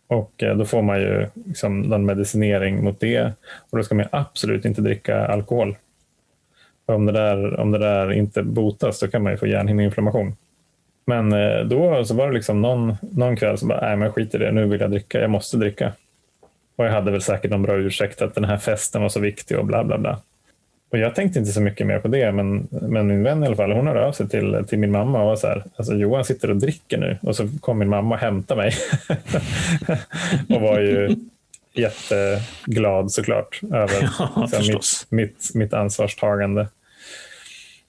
Och 0.07 0.43
eh, 0.43 0.57
då 0.57 0.65
får 0.65 0.83
man 0.83 1.01
ju 1.01 1.27
liksom 1.47 1.81
någon 1.81 2.07
medicinering 2.07 2.85
mot 2.85 3.01
det. 3.01 3.33
Och 3.71 3.79
då 3.79 3.85
ska 3.85 3.95
man 3.95 4.07
absolut 4.11 4.65
inte 4.65 4.81
dricka 4.81 5.27
alkohol. 5.27 5.77
Om 6.87 7.07
det, 7.07 7.13
där, 7.13 7.61
om 7.61 7.71
det 7.71 7.79
där 7.79 8.13
inte 8.13 8.43
botas 8.43 8.99
så 8.99 9.09
kan 9.09 9.23
man 9.23 9.33
ju 9.33 9.39
få 9.39 9.47
hjärnhinneinflammation. 9.47 10.37
Men 11.07 11.33
eh, 11.33 11.65
då 11.65 12.05
så 12.05 12.15
var 12.15 12.27
det 12.29 12.35
liksom 12.35 12.63
någon, 12.63 12.97
någon 13.01 13.37
kväll 13.37 13.59
som 13.59 13.69
bara, 13.69 13.81
nej 13.81 13.97
men 13.97 14.13
skit 14.13 14.35
i 14.35 14.39
det, 14.39 14.53
nu 14.53 14.67
vill 14.67 14.81
jag 14.81 14.91
dricka, 14.91 15.21
jag 15.21 15.31
måste 15.31 15.57
dricka. 15.57 15.93
Och 16.77 16.85
jag 16.85 16.93
hade 16.93 17.11
väl 17.11 17.23
säkert 17.23 17.51
någon 17.51 17.63
bra 17.63 17.77
ursäkt 17.77 18.23
att 18.23 18.35
den 18.35 18.45
här 18.45 18.57
festen 18.57 19.03
var 19.03 19.09
så 19.09 19.21
viktig 19.21 19.59
och 19.59 19.65
bla 19.65 19.85
bla 19.85 19.99
bla. 19.99 20.21
Och 20.95 20.99
jag 20.99 21.15
tänkte 21.15 21.39
inte 21.39 21.53
så 21.53 21.61
mycket 21.61 21.87
mer 21.87 21.99
på 21.99 22.09
det, 22.09 22.33
men, 22.33 22.69
men 22.71 23.07
min 23.07 23.23
vän 23.23 23.43
i 23.43 23.47
alla 23.47 23.57
fall, 23.57 23.73
hon 23.73 23.87
hörde 23.87 24.07
av 24.07 24.13
sig 24.13 24.29
till, 24.29 24.65
till 24.69 24.79
min 24.79 24.91
mamma 24.91 25.21
och 25.21 25.27
var 25.27 25.37
så 25.37 25.47
här, 25.47 25.65
alltså 25.77 25.95
Johan 25.95 26.25
sitter 26.25 26.51
och 26.51 26.57
dricker 26.57 26.99
nu. 26.99 27.19
Och 27.23 27.37
så 27.37 27.49
kom 27.61 27.79
min 27.79 27.89
mamma 27.89 28.15
och 28.15 28.21
hämtade 28.21 28.61
mig. 28.61 28.73
och 30.57 30.61
var 30.61 30.81
ju 30.81 31.17
jätteglad 31.73 33.13
såklart 33.13 33.61
över 33.73 34.11
Ja, 34.19 34.49
förstås. 34.53 35.07
mitt, 35.11 35.31
mitt, 35.31 35.55
mitt 35.55 35.73
ansvarstagande. 35.75 36.69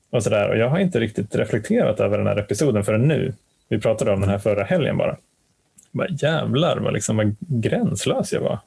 Och, 0.10 0.24
så 0.24 0.30
där. 0.30 0.50
och 0.50 0.58
jag 0.58 0.70
har 0.70 0.80
inte 0.80 1.00
riktigt 1.00 1.36
reflekterat 1.36 2.00
över 2.00 2.18
den 2.18 2.28
här 2.28 2.38
episoden 2.38 2.84
förrän 2.84 3.08
nu. 3.08 3.34
Vi 3.70 3.80
pratade 3.80 4.12
om 4.12 4.22
den 4.22 4.30
här 4.30 4.40
förra 4.40 4.64
helgen 4.64 4.98
bara. 4.98 5.18
bara 5.92 6.08
jävlar 6.10 6.78
vad, 6.78 6.94
liksom, 6.94 7.18
vad 7.18 7.36
gränslös 7.40 8.34
jag 8.34 8.42
var 8.42 8.60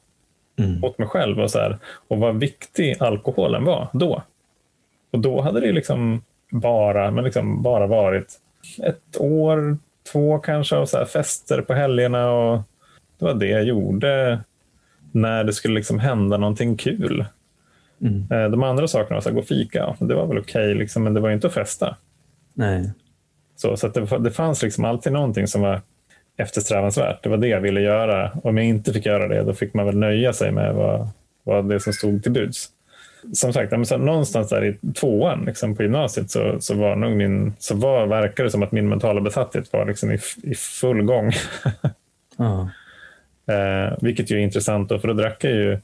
Mm. 0.59 0.79
mot 0.79 0.97
mig 0.97 1.07
själv 1.07 1.39
och, 1.39 1.51
så 1.51 1.59
här, 1.59 1.77
och 2.07 2.17
vad 2.17 2.39
viktig 2.39 2.95
alkoholen 2.99 3.63
var 3.63 3.87
då. 3.93 4.23
Och 5.11 5.19
då 5.19 5.41
hade 5.41 5.59
det 5.59 5.71
liksom 5.71 6.21
bara, 6.51 7.11
men 7.11 7.23
liksom 7.23 7.61
bara 7.63 7.87
varit 7.87 8.39
ett 8.83 9.17
år, 9.17 9.77
två 10.11 10.39
kanske, 10.39 10.75
och 10.75 10.89
så 10.89 10.97
här 10.97 11.05
fester 11.05 11.61
på 11.61 11.73
helgerna. 11.73 12.31
Och 12.31 12.61
det 13.19 13.25
var 13.25 13.33
det 13.33 13.47
jag 13.47 13.63
gjorde 13.63 14.39
när 15.11 15.43
det 15.43 15.53
skulle 15.53 15.75
liksom 15.75 15.99
hända 15.99 16.37
någonting 16.37 16.77
kul. 16.77 17.25
Mm. 18.01 18.27
Eh, 18.31 18.51
De 18.51 18.63
andra 18.63 18.87
sakerna, 18.87 19.15
var 19.15 19.21
så 19.21 19.29
här, 19.29 19.33
gå 19.33 19.41
och 19.41 19.47
fika, 19.47 19.95
det 19.99 20.15
var 20.15 20.27
väl 20.27 20.37
okej, 20.37 20.75
liksom, 20.75 21.03
men 21.03 21.13
det 21.13 21.19
var 21.19 21.29
inte 21.29 21.47
att 21.47 21.53
festa. 21.53 21.95
Nej. 22.53 22.91
Så, 23.55 23.77
så 23.77 23.87
att 23.87 23.93
det, 23.93 24.17
det 24.19 24.31
fanns 24.31 24.63
liksom 24.63 24.85
alltid 24.85 25.13
någonting 25.13 25.47
som 25.47 25.61
var 25.61 25.81
eftersträvansvärt. 26.39 27.23
Det 27.23 27.29
var 27.29 27.37
det 27.37 27.47
jag 27.47 27.61
ville 27.61 27.81
göra. 27.81 28.31
Om 28.43 28.57
jag 28.57 28.65
inte 28.65 28.93
fick 28.93 29.05
göra 29.05 29.27
det, 29.27 29.43
då 29.43 29.53
fick 29.53 29.73
man 29.73 29.85
väl 29.85 29.97
nöja 29.97 30.33
sig 30.33 30.51
med 30.51 30.73
vad, 30.73 31.09
vad 31.43 31.69
det 31.69 31.79
som 31.79 31.93
stod 31.93 32.23
till 32.23 32.31
buds. 32.31 32.69
Som 33.33 33.53
sagt, 33.53 33.87
så 33.87 33.97
någonstans 33.97 34.49
där 34.49 34.65
i 34.65 34.93
tvåan 34.93 35.43
liksom, 35.45 35.75
på 35.75 35.83
gymnasiet 35.83 36.31
så, 36.31 36.55
så 36.59 36.75
var 36.75 36.95
nog 36.95 37.11
min, 37.11 37.53
så 37.59 37.75
var, 37.75 38.07
verkar 38.07 38.43
det 38.43 38.51
som 38.51 38.63
att 38.63 38.71
min 38.71 38.89
mentala 38.89 39.21
besatthet 39.21 39.73
var 39.73 39.85
liksom 39.85 40.11
i, 40.11 40.19
i 40.43 40.55
full 40.55 41.01
gång. 41.01 41.31
Ja. 42.37 42.69
Eh, 43.49 43.97
vilket 44.01 44.31
ju 44.31 44.35
är 44.35 44.39
intressant, 44.39 44.89
då, 44.89 44.99
för 44.99 45.07
då 45.07 45.13
drack 45.13 45.43
jag 45.43 45.53
ju 45.53 45.79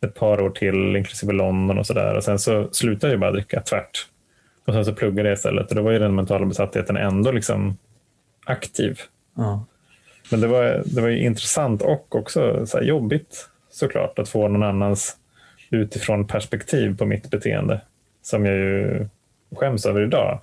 ett 0.00 0.14
par 0.14 0.40
år 0.40 0.50
till, 0.50 0.96
inklusive 0.96 1.32
London 1.32 1.78
och 1.78 1.86
sådär. 1.86 2.16
Och 2.16 2.24
sen 2.24 2.38
så 2.38 2.68
slutade 2.72 3.12
jag 3.12 3.20
bara 3.20 3.30
dricka 3.32 3.60
tvärt. 3.60 4.06
Och 4.66 4.74
sen 4.74 4.84
så 4.84 4.92
pluggade 4.92 5.28
jag 5.28 5.36
istället. 5.36 5.70
Och 5.70 5.76
då 5.76 5.82
var 5.82 5.90
ju 5.90 5.98
den 5.98 6.14
mentala 6.14 6.46
besattheten 6.46 6.96
ändå 6.96 7.32
liksom 7.32 7.76
aktiv. 8.44 9.00
Ja. 9.36 9.64
Men 10.30 10.40
det 10.40 10.46
var, 10.46 10.82
det 10.86 11.00
var 11.00 11.08
ju 11.08 11.24
intressant 11.24 11.82
och 11.82 12.14
också 12.14 12.66
så 12.66 12.78
här 12.78 12.84
jobbigt 12.84 13.48
såklart 13.70 14.18
att 14.18 14.28
få 14.28 14.48
någon 14.48 14.62
annans 14.62 15.16
utifrån 15.70 16.26
perspektiv 16.26 16.96
på 16.96 17.06
mitt 17.06 17.30
beteende. 17.30 17.80
Som 18.22 18.46
jag 18.46 18.56
ju 18.56 19.08
skäms 19.56 19.86
över 19.86 20.00
idag. 20.00 20.40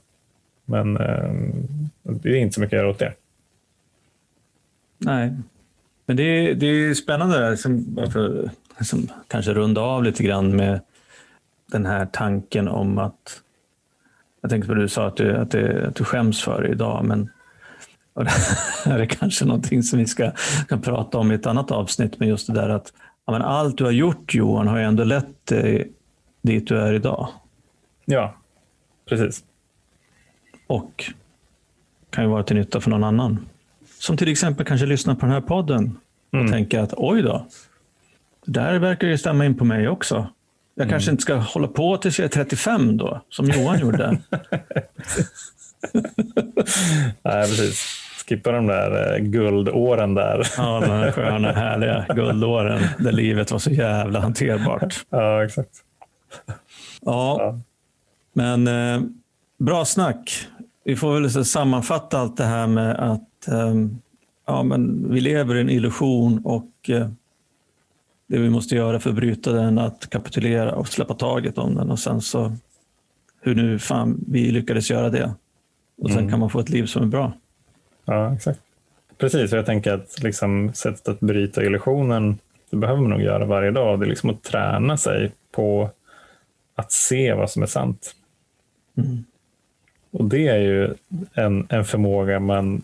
Men 0.66 0.98
eh, 0.98 1.34
det 2.04 2.30
är 2.30 2.36
inte 2.36 2.54
så 2.54 2.62
mycket 2.62 2.74
att 2.74 2.82
göra 2.82 2.90
åt 2.90 3.00
det. 3.00 3.14
Nej. 4.98 5.34
Men 6.06 6.18
det 6.18 6.24
är, 6.24 6.56
det 6.56 6.66
är 6.66 6.94
spännande. 6.94 7.40
där, 7.40 7.56
som, 7.56 8.00
för 8.12 8.50
att 8.78 8.94
kanske 9.28 9.54
runda 9.54 9.82
av 9.82 10.04
lite 10.04 10.24
grann 10.24 10.56
med 10.56 10.80
den 11.72 11.86
här 11.86 12.08
tanken 12.12 12.68
om 12.68 12.98
att 12.98 13.42
jag 14.42 14.50
tänkte 14.52 14.68
på 14.68 14.74
det 14.74 14.82
du 14.82 14.90
sa 14.90 15.08
att 15.08 15.18
du, 15.18 15.36
att, 15.36 15.52
det, 15.52 15.88
att 15.88 15.96
du 15.96 16.04
skäms 16.04 16.44
för 16.44 16.62
det 16.62 16.70
idag, 16.70 17.06
men 17.06 17.30
och 18.16 18.24
det 18.24 18.32
här 18.86 19.00
är 19.00 19.06
kanske 19.06 19.46
någonting 19.46 19.84
som 19.84 20.00
vi 20.00 20.06
ska 20.08 20.32
kan 20.70 20.82
prata 20.82 21.18
om 21.18 21.32
i 21.32 21.36
ett 21.36 21.46
annat 21.46 21.72
avsnitt, 21.72 22.20
men 22.20 22.28
just 22.28 22.48
det 22.48 22.54
där 22.54 22.70
att 22.70 22.94
ja, 23.26 23.32
men 23.34 23.42
allt 23.42 23.78
du 23.78 23.84
har 23.84 23.92
gjort 23.92 24.34
Johan 24.36 24.68
har 24.68 24.78
ju 24.78 24.84
ändå 24.84 25.04
lett 25.04 25.46
dig 25.46 25.92
dit 26.42 26.68
du 26.68 26.78
är 26.80 26.94
idag. 26.94 27.28
Ja, 28.06 28.36
precis. 29.10 29.44
Och 30.68 31.12
kan 32.10 32.24
ju 32.24 32.30
vara 32.30 32.44
till 32.44 32.56
nytta 32.56 32.82
för 32.82 32.90
någon 32.90 33.04
annan. 33.04 33.46
Som 34.00 34.18
till 34.18 34.28
exempel 34.32 34.66
kanske 34.66 34.86
lyssnar 34.86 35.16
på 35.16 35.26
den 35.26 35.34
här 35.34 35.42
podden 35.42 35.98
och 36.32 36.40
Mm. 36.40 36.52
tänker 36.52 36.80
att 36.80 36.94
oj 36.98 37.22
då, 37.22 37.48
det 38.46 38.52
där 38.52 38.80
verkar 38.80 39.08
ju 39.08 39.18
stämma 39.18 39.46
in 39.46 39.56
på 39.58 39.66
mig 39.66 39.88
också. 39.88 40.28
Jag 40.76 40.90
kanske 40.90 41.12
inte 41.12 41.22
ska 41.22 41.36
hålla 41.36 41.68
på 41.68 41.98
tills 41.98 42.20
jag 42.20 42.26
är 42.26 42.30
35 42.30 42.98
då, 42.98 43.22
som 43.30 43.46
Johan 43.50 43.80
gjorde. 43.80 44.18
Nej, 47.24 47.48
precis. 47.48 48.02
Skippa 48.30 48.52
de 48.52 48.68
där 48.68 49.14
eh, 49.16 49.20
guldåren 49.24 50.14
där. 50.14 50.48
Ja, 50.58 50.80
de 50.80 50.90
här 50.92 51.12
sköna, 51.12 51.52
härliga 51.52 52.06
guldåren 52.16 52.82
där 53.00 53.12
livet 53.12 53.52
var 53.52 53.60
så 53.60 53.70
jävla 53.72 54.20
hanterbart. 54.20 55.06
Ja, 55.10 55.46
exakt. 55.46 55.70
Ja, 56.46 57.38
Ja. 57.40 57.60
men 58.34 58.68
eh, 58.68 59.02
bra 59.58 59.86
snack. 59.86 60.48
Vi 60.84 60.96
får 60.96 61.20
väl 61.20 61.46
sammanfatta 61.46 62.20
allt 62.20 62.38
det 62.38 62.44
här 62.44 62.68
med 62.68 62.96
att 62.96 63.48
eh, 63.48 63.74
ja, 64.48 64.64
men 64.64 65.12
vi 65.14 65.22
lever 65.22 65.56
i 65.56 65.62
en 65.62 65.70
illusion 65.70 66.42
och 66.44 66.90
eh, 66.90 67.10
det 68.28 68.38
vi 68.38 68.50
måste 68.50 68.76
göra 68.76 69.00
för 69.00 69.10
att 69.10 69.16
bryta 69.16 69.52
den 69.52 69.78
är 69.78 69.86
att 69.86 70.10
kapitulera 70.10 70.76
och 70.76 70.88
släppa 70.88 71.14
taget 71.14 71.58
om 71.58 71.76
den 71.76 71.92
och 71.92 72.00
sen 72.00 72.22
så 72.22 72.54
hur 73.42 73.56
nu 73.56 73.80
fan 73.80 74.24
vi 74.28 74.52
lyckades 74.52 74.90
göra 74.90 75.10
det. 75.10 75.34
Och 76.02 76.10
sen 76.10 76.18
Mm. 76.20 76.32
kan 76.32 76.40
man 76.40 76.50
få 76.50 76.60
ett 76.60 76.70
liv 76.70 76.86
som 76.86 77.04
är 77.04 77.08
bra. 77.08 77.34
Ja, 78.06 78.34
exakt. 78.34 78.60
Precis, 79.18 79.52
och 79.52 79.58
jag 79.58 79.66
tänker 79.66 79.94
att 79.94 80.24
liksom, 80.24 80.74
sättet 80.74 81.08
att 81.08 81.20
bryta 81.20 81.64
illusionen, 81.64 82.40
det 82.70 82.78
behöver 82.78 83.02
man 83.02 83.10
nog 83.10 83.22
göra 83.22 83.46
varje 83.46 83.72
dag. 83.72 84.00
Det 84.00 84.06
är 84.06 84.10
liksom 84.10 84.30
att 84.30 84.44
träna 84.44 84.98
sig 84.98 85.32
på 85.52 85.90
att 86.76 86.92
se 86.92 87.34
vad 87.34 87.52
som 87.52 87.64
är 87.64 87.68
sant. 87.68 88.16
Mm. 88.98 89.24
Och 90.12 90.26
det 90.26 90.48
är 90.48 90.58
ju 90.58 90.94
en, 91.34 91.68
en 91.70 91.86
förmåga 91.86 92.40
man 92.40 92.82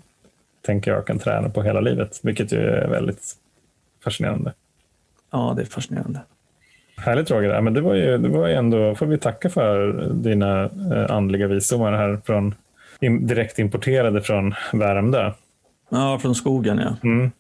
tänker 0.61 0.91
jag 0.91 1.07
kan 1.07 1.19
träna 1.19 1.49
på 1.49 1.63
hela 1.63 1.79
livet, 1.79 2.19
vilket 2.23 2.53
ju 2.53 2.59
är 2.59 2.87
väldigt 2.87 3.35
fascinerande. 4.03 4.53
Ja, 5.31 5.53
det 5.55 5.61
är 5.61 5.65
fascinerande. 5.65 6.19
Härligt 6.97 7.31
Roger, 7.31 7.49
ja, 7.49 7.61
men 7.61 7.73
det 7.73 7.81
var 7.81 7.95
ju, 7.95 8.17
det 8.17 8.29
var 8.29 8.47
ju 8.47 8.53
ändå, 8.53 8.95
får 8.95 9.05
vi 9.05 9.17
tacka 9.17 9.49
för 9.49 9.91
dina 10.13 10.63
eh, 10.63 11.11
andliga 11.11 11.47
visdomar 11.47 11.93
här 11.93 12.19
från 12.25 12.55
in, 13.01 13.27
direkt 13.27 13.59
importerade 13.59 14.21
från 14.21 14.53
Värmdö. 14.73 15.31
Ja, 15.89 16.19
från 16.19 16.35
skogen 16.35 16.77
ja. 16.77 16.95
Mm. 17.09 17.31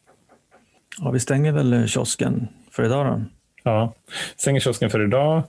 ja. 0.99 1.11
Vi 1.11 1.19
stänger 1.19 1.51
väl 1.51 1.73
eh, 1.73 1.85
kiosken 1.85 2.47
för 2.71 2.83
idag 2.85 3.05
då. 3.05 3.23
Ja, 3.63 3.93
stänger 4.35 4.59
kiosken 4.59 4.89
för 4.89 5.03
idag 5.03 5.43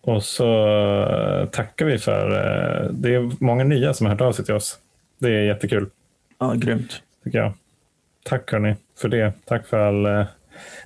och 0.00 0.24
så 0.24 0.68
eh, 0.68 1.46
tackar 1.46 1.86
vi 1.86 1.98
för, 1.98 2.30
eh, 2.30 2.90
det 2.90 3.14
är 3.14 3.44
många 3.44 3.64
nya 3.64 3.94
som 3.94 4.06
har 4.06 4.12
hört 4.14 4.20
av 4.20 4.32
sig 4.32 4.44
till 4.44 4.54
oss. 4.54 4.78
Det 5.18 5.28
är 5.28 5.42
jättekul 5.42 5.86
Ja, 6.38 6.52
grymt. 6.54 7.02
tycker 7.24 7.38
jag. 7.38 7.52
Tack 8.24 8.52
hörni 8.52 8.74
för 9.00 9.08
det. 9.08 9.32
Tack 9.44 9.66
för 9.66 9.78
all, 9.78 10.26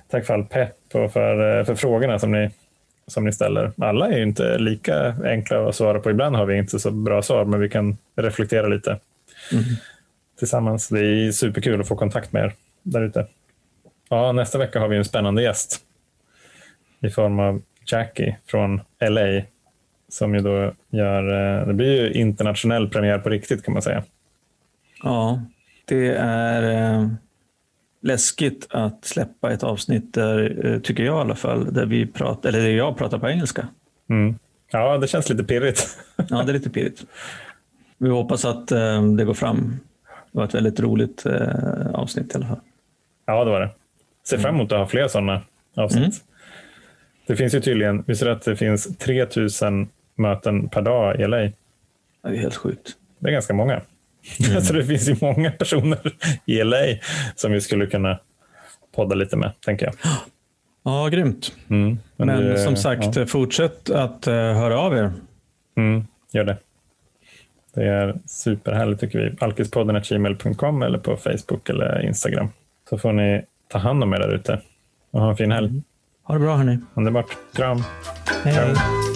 tack 0.09 0.25
för 0.25 0.33
all 0.33 0.43
pepp 0.45 0.77
och 0.93 1.13
för, 1.13 1.63
för 1.63 1.75
frågorna 1.75 2.19
som 2.19 2.31
ni, 2.31 2.49
som 3.07 3.23
ni 3.25 3.31
ställer. 3.31 3.71
Alla 3.77 4.07
är 4.11 4.17
ju 4.17 4.23
inte 4.23 4.57
lika 4.57 5.15
enkla 5.25 5.69
att 5.69 5.75
svara 5.75 5.99
på. 5.99 6.11
Ibland 6.11 6.35
har 6.35 6.45
vi 6.45 6.57
inte 6.57 6.79
så 6.79 6.91
bra 6.91 7.21
svar, 7.21 7.45
men 7.45 7.59
vi 7.59 7.69
kan 7.69 7.97
reflektera 8.15 8.67
lite 8.67 8.99
Mm. 9.51 9.63
tillsammans. 10.39 10.89
Det 10.89 10.99
är 10.99 11.31
superkul 11.31 11.81
att 11.81 11.87
få 11.87 11.95
kontakt 11.95 12.31
med 12.33 12.43
er 12.43 12.53
där 12.83 13.01
ute. 13.01 13.27
Ja, 14.09 14.31
nästa 14.31 14.57
vecka 14.57 14.79
har 14.79 14.87
vi 14.87 14.97
en 14.97 15.05
spännande 15.05 15.41
gäst 15.43 15.81
i 16.99 17.09
form 17.09 17.39
av 17.39 17.61
Jackie 17.91 18.37
från 18.47 18.81
LA 18.99 19.41
som 20.09 20.35
ju 20.35 20.41
då 20.41 20.73
gör, 20.89 21.59
eh, 21.59 21.67
det 21.67 21.73
blir 21.73 22.01
ju 22.01 22.11
internationell 22.13 22.89
premiär 22.89 23.17
på 23.19 23.29
riktigt 23.29 23.63
kan 23.63 23.73
man 23.73 23.81
säga. 23.81 24.03
Ja, 25.03 25.41
det 25.85 26.15
är 26.17 26.63
eh, 26.93 27.07
läskigt 28.03 28.67
att 28.69 29.05
släppa 29.05 29.51
ett 29.51 29.63
avsnitt 29.63 30.13
där, 30.13 30.65
eh, 30.65 30.79
tycker 30.79 31.03
jag 31.03 31.17
i 31.17 31.21
alla 31.21 31.35
fall, 31.35 31.73
där, 31.73 31.85
vi 31.85 32.05
pratar, 32.05 32.49
eller 32.49 32.59
där 32.59 32.69
jag 32.69 32.97
pratar 32.97 33.19
på 33.19 33.29
engelska. 33.29 33.67
Mm. 34.09 34.35
Ja, 34.71 34.97
det 34.97 35.07
känns 35.07 35.29
lite 35.29 35.43
pirrigt. 35.43 35.97
Ja, 36.29 36.43
det 36.43 36.51
är 36.51 36.53
lite 36.53 36.69
pirrigt. 36.69 37.05
Vi 37.97 38.09
hoppas 38.09 38.45
att 38.45 38.71
eh, 38.71 39.03
det 39.03 39.25
går 39.25 39.33
fram. 39.33 39.79
Det 40.31 40.37
var 40.37 40.45
ett 40.45 40.55
väldigt 40.55 40.79
roligt 40.79 41.25
eh, 41.25 41.93
avsnitt 41.93 42.33
i 42.33 42.37
alla 42.37 42.47
fall. 42.47 42.59
Ja, 43.25 43.43
det 43.43 43.51
var 43.51 43.61
det. 43.61 43.69
Ser 44.23 44.37
fram 44.37 44.55
emot 44.55 44.71
att 44.71 44.79
ha 44.79 44.87
fler 44.87 45.07
sådana 45.07 45.41
avsnitt. 45.75 46.03
Mm. 46.03 46.11
Det 47.27 47.35
finns 47.35 47.55
ju 47.55 47.61
tydligen, 47.61 48.03
visst 48.07 48.21
är 48.21 48.25
det 48.25 48.31
att 48.31 48.45
det 48.45 48.55
finns 48.55 48.97
3000 48.97 49.89
möten 50.15 50.69
per 50.69 50.81
dag 50.81 51.19
i 51.19 51.27
LA? 51.27 51.37
Det 51.37 51.53
är 52.23 52.35
helt 52.35 52.55
sjukt. 52.55 52.91
Det 53.19 53.29
är 53.29 53.33
ganska 53.33 53.53
många. 53.53 53.81
så 54.63 54.73
det 54.73 54.85
finns 54.85 55.09
ju 55.09 55.15
många 55.21 55.51
personer 55.51 55.99
i 56.45 56.63
LA 56.63 56.77
som 57.35 57.51
vi 57.51 57.61
skulle 57.61 57.85
kunna 57.85 58.19
podda 58.95 59.15
lite 59.15 59.37
med, 59.37 59.51
tänker 59.65 59.85
jag. 59.85 59.95
Ja, 60.85 61.07
grymt. 61.07 61.51
Mm. 61.69 61.97
Men, 62.15 62.27
det- 62.27 62.57
som 62.59 62.75
sagt, 62.75 63.15
ja. 63.15 63.25
fortsätt 63.25 63.89
att 63.89 64.27
eh, 64.27 64.33
höra 64.33 64.79
av 64.79 64.93
er. 64.97 65.11
Mm, 65.77 66.07
gör 66.31 66.43
det. 66.43 66.57
Det 67.75 67.83
är 67.83 68.15
superhärligt 68.27 69.01
tycker 69.01 69.19
vi. 69.19 69.35
Alkispodden 69.39 70.01
gmail.com 70.09 70.81
eller 70.81 70.97
på 70.97 71.17
Facebook 71.17 71.69
eller 71.69 72.05
Instagram. 72.05 72.49
Så 72.89 72.97
får 72.97 73.13
ni 73.13 73.41
ta 73.67 73.77
hand 73.77 74.03
om 74.03 74.13
er 74.13 74.19
där 74.19 74.35
ute 74.35 74.61
och 75.11 75.21
ha 75.21 75.29
en 75.29 75.37
fin 75.37 75.51
helg. 75.51 75.81
Ha 76.23 76.33
det 76.33 76.39
bra 76.39 76.55
hörni. 76.55 76.79
Underbart. 76.93 77.37
Kram. 77.55 77.83
Hej. 78.43 78.53
Hej. 78.53 79.12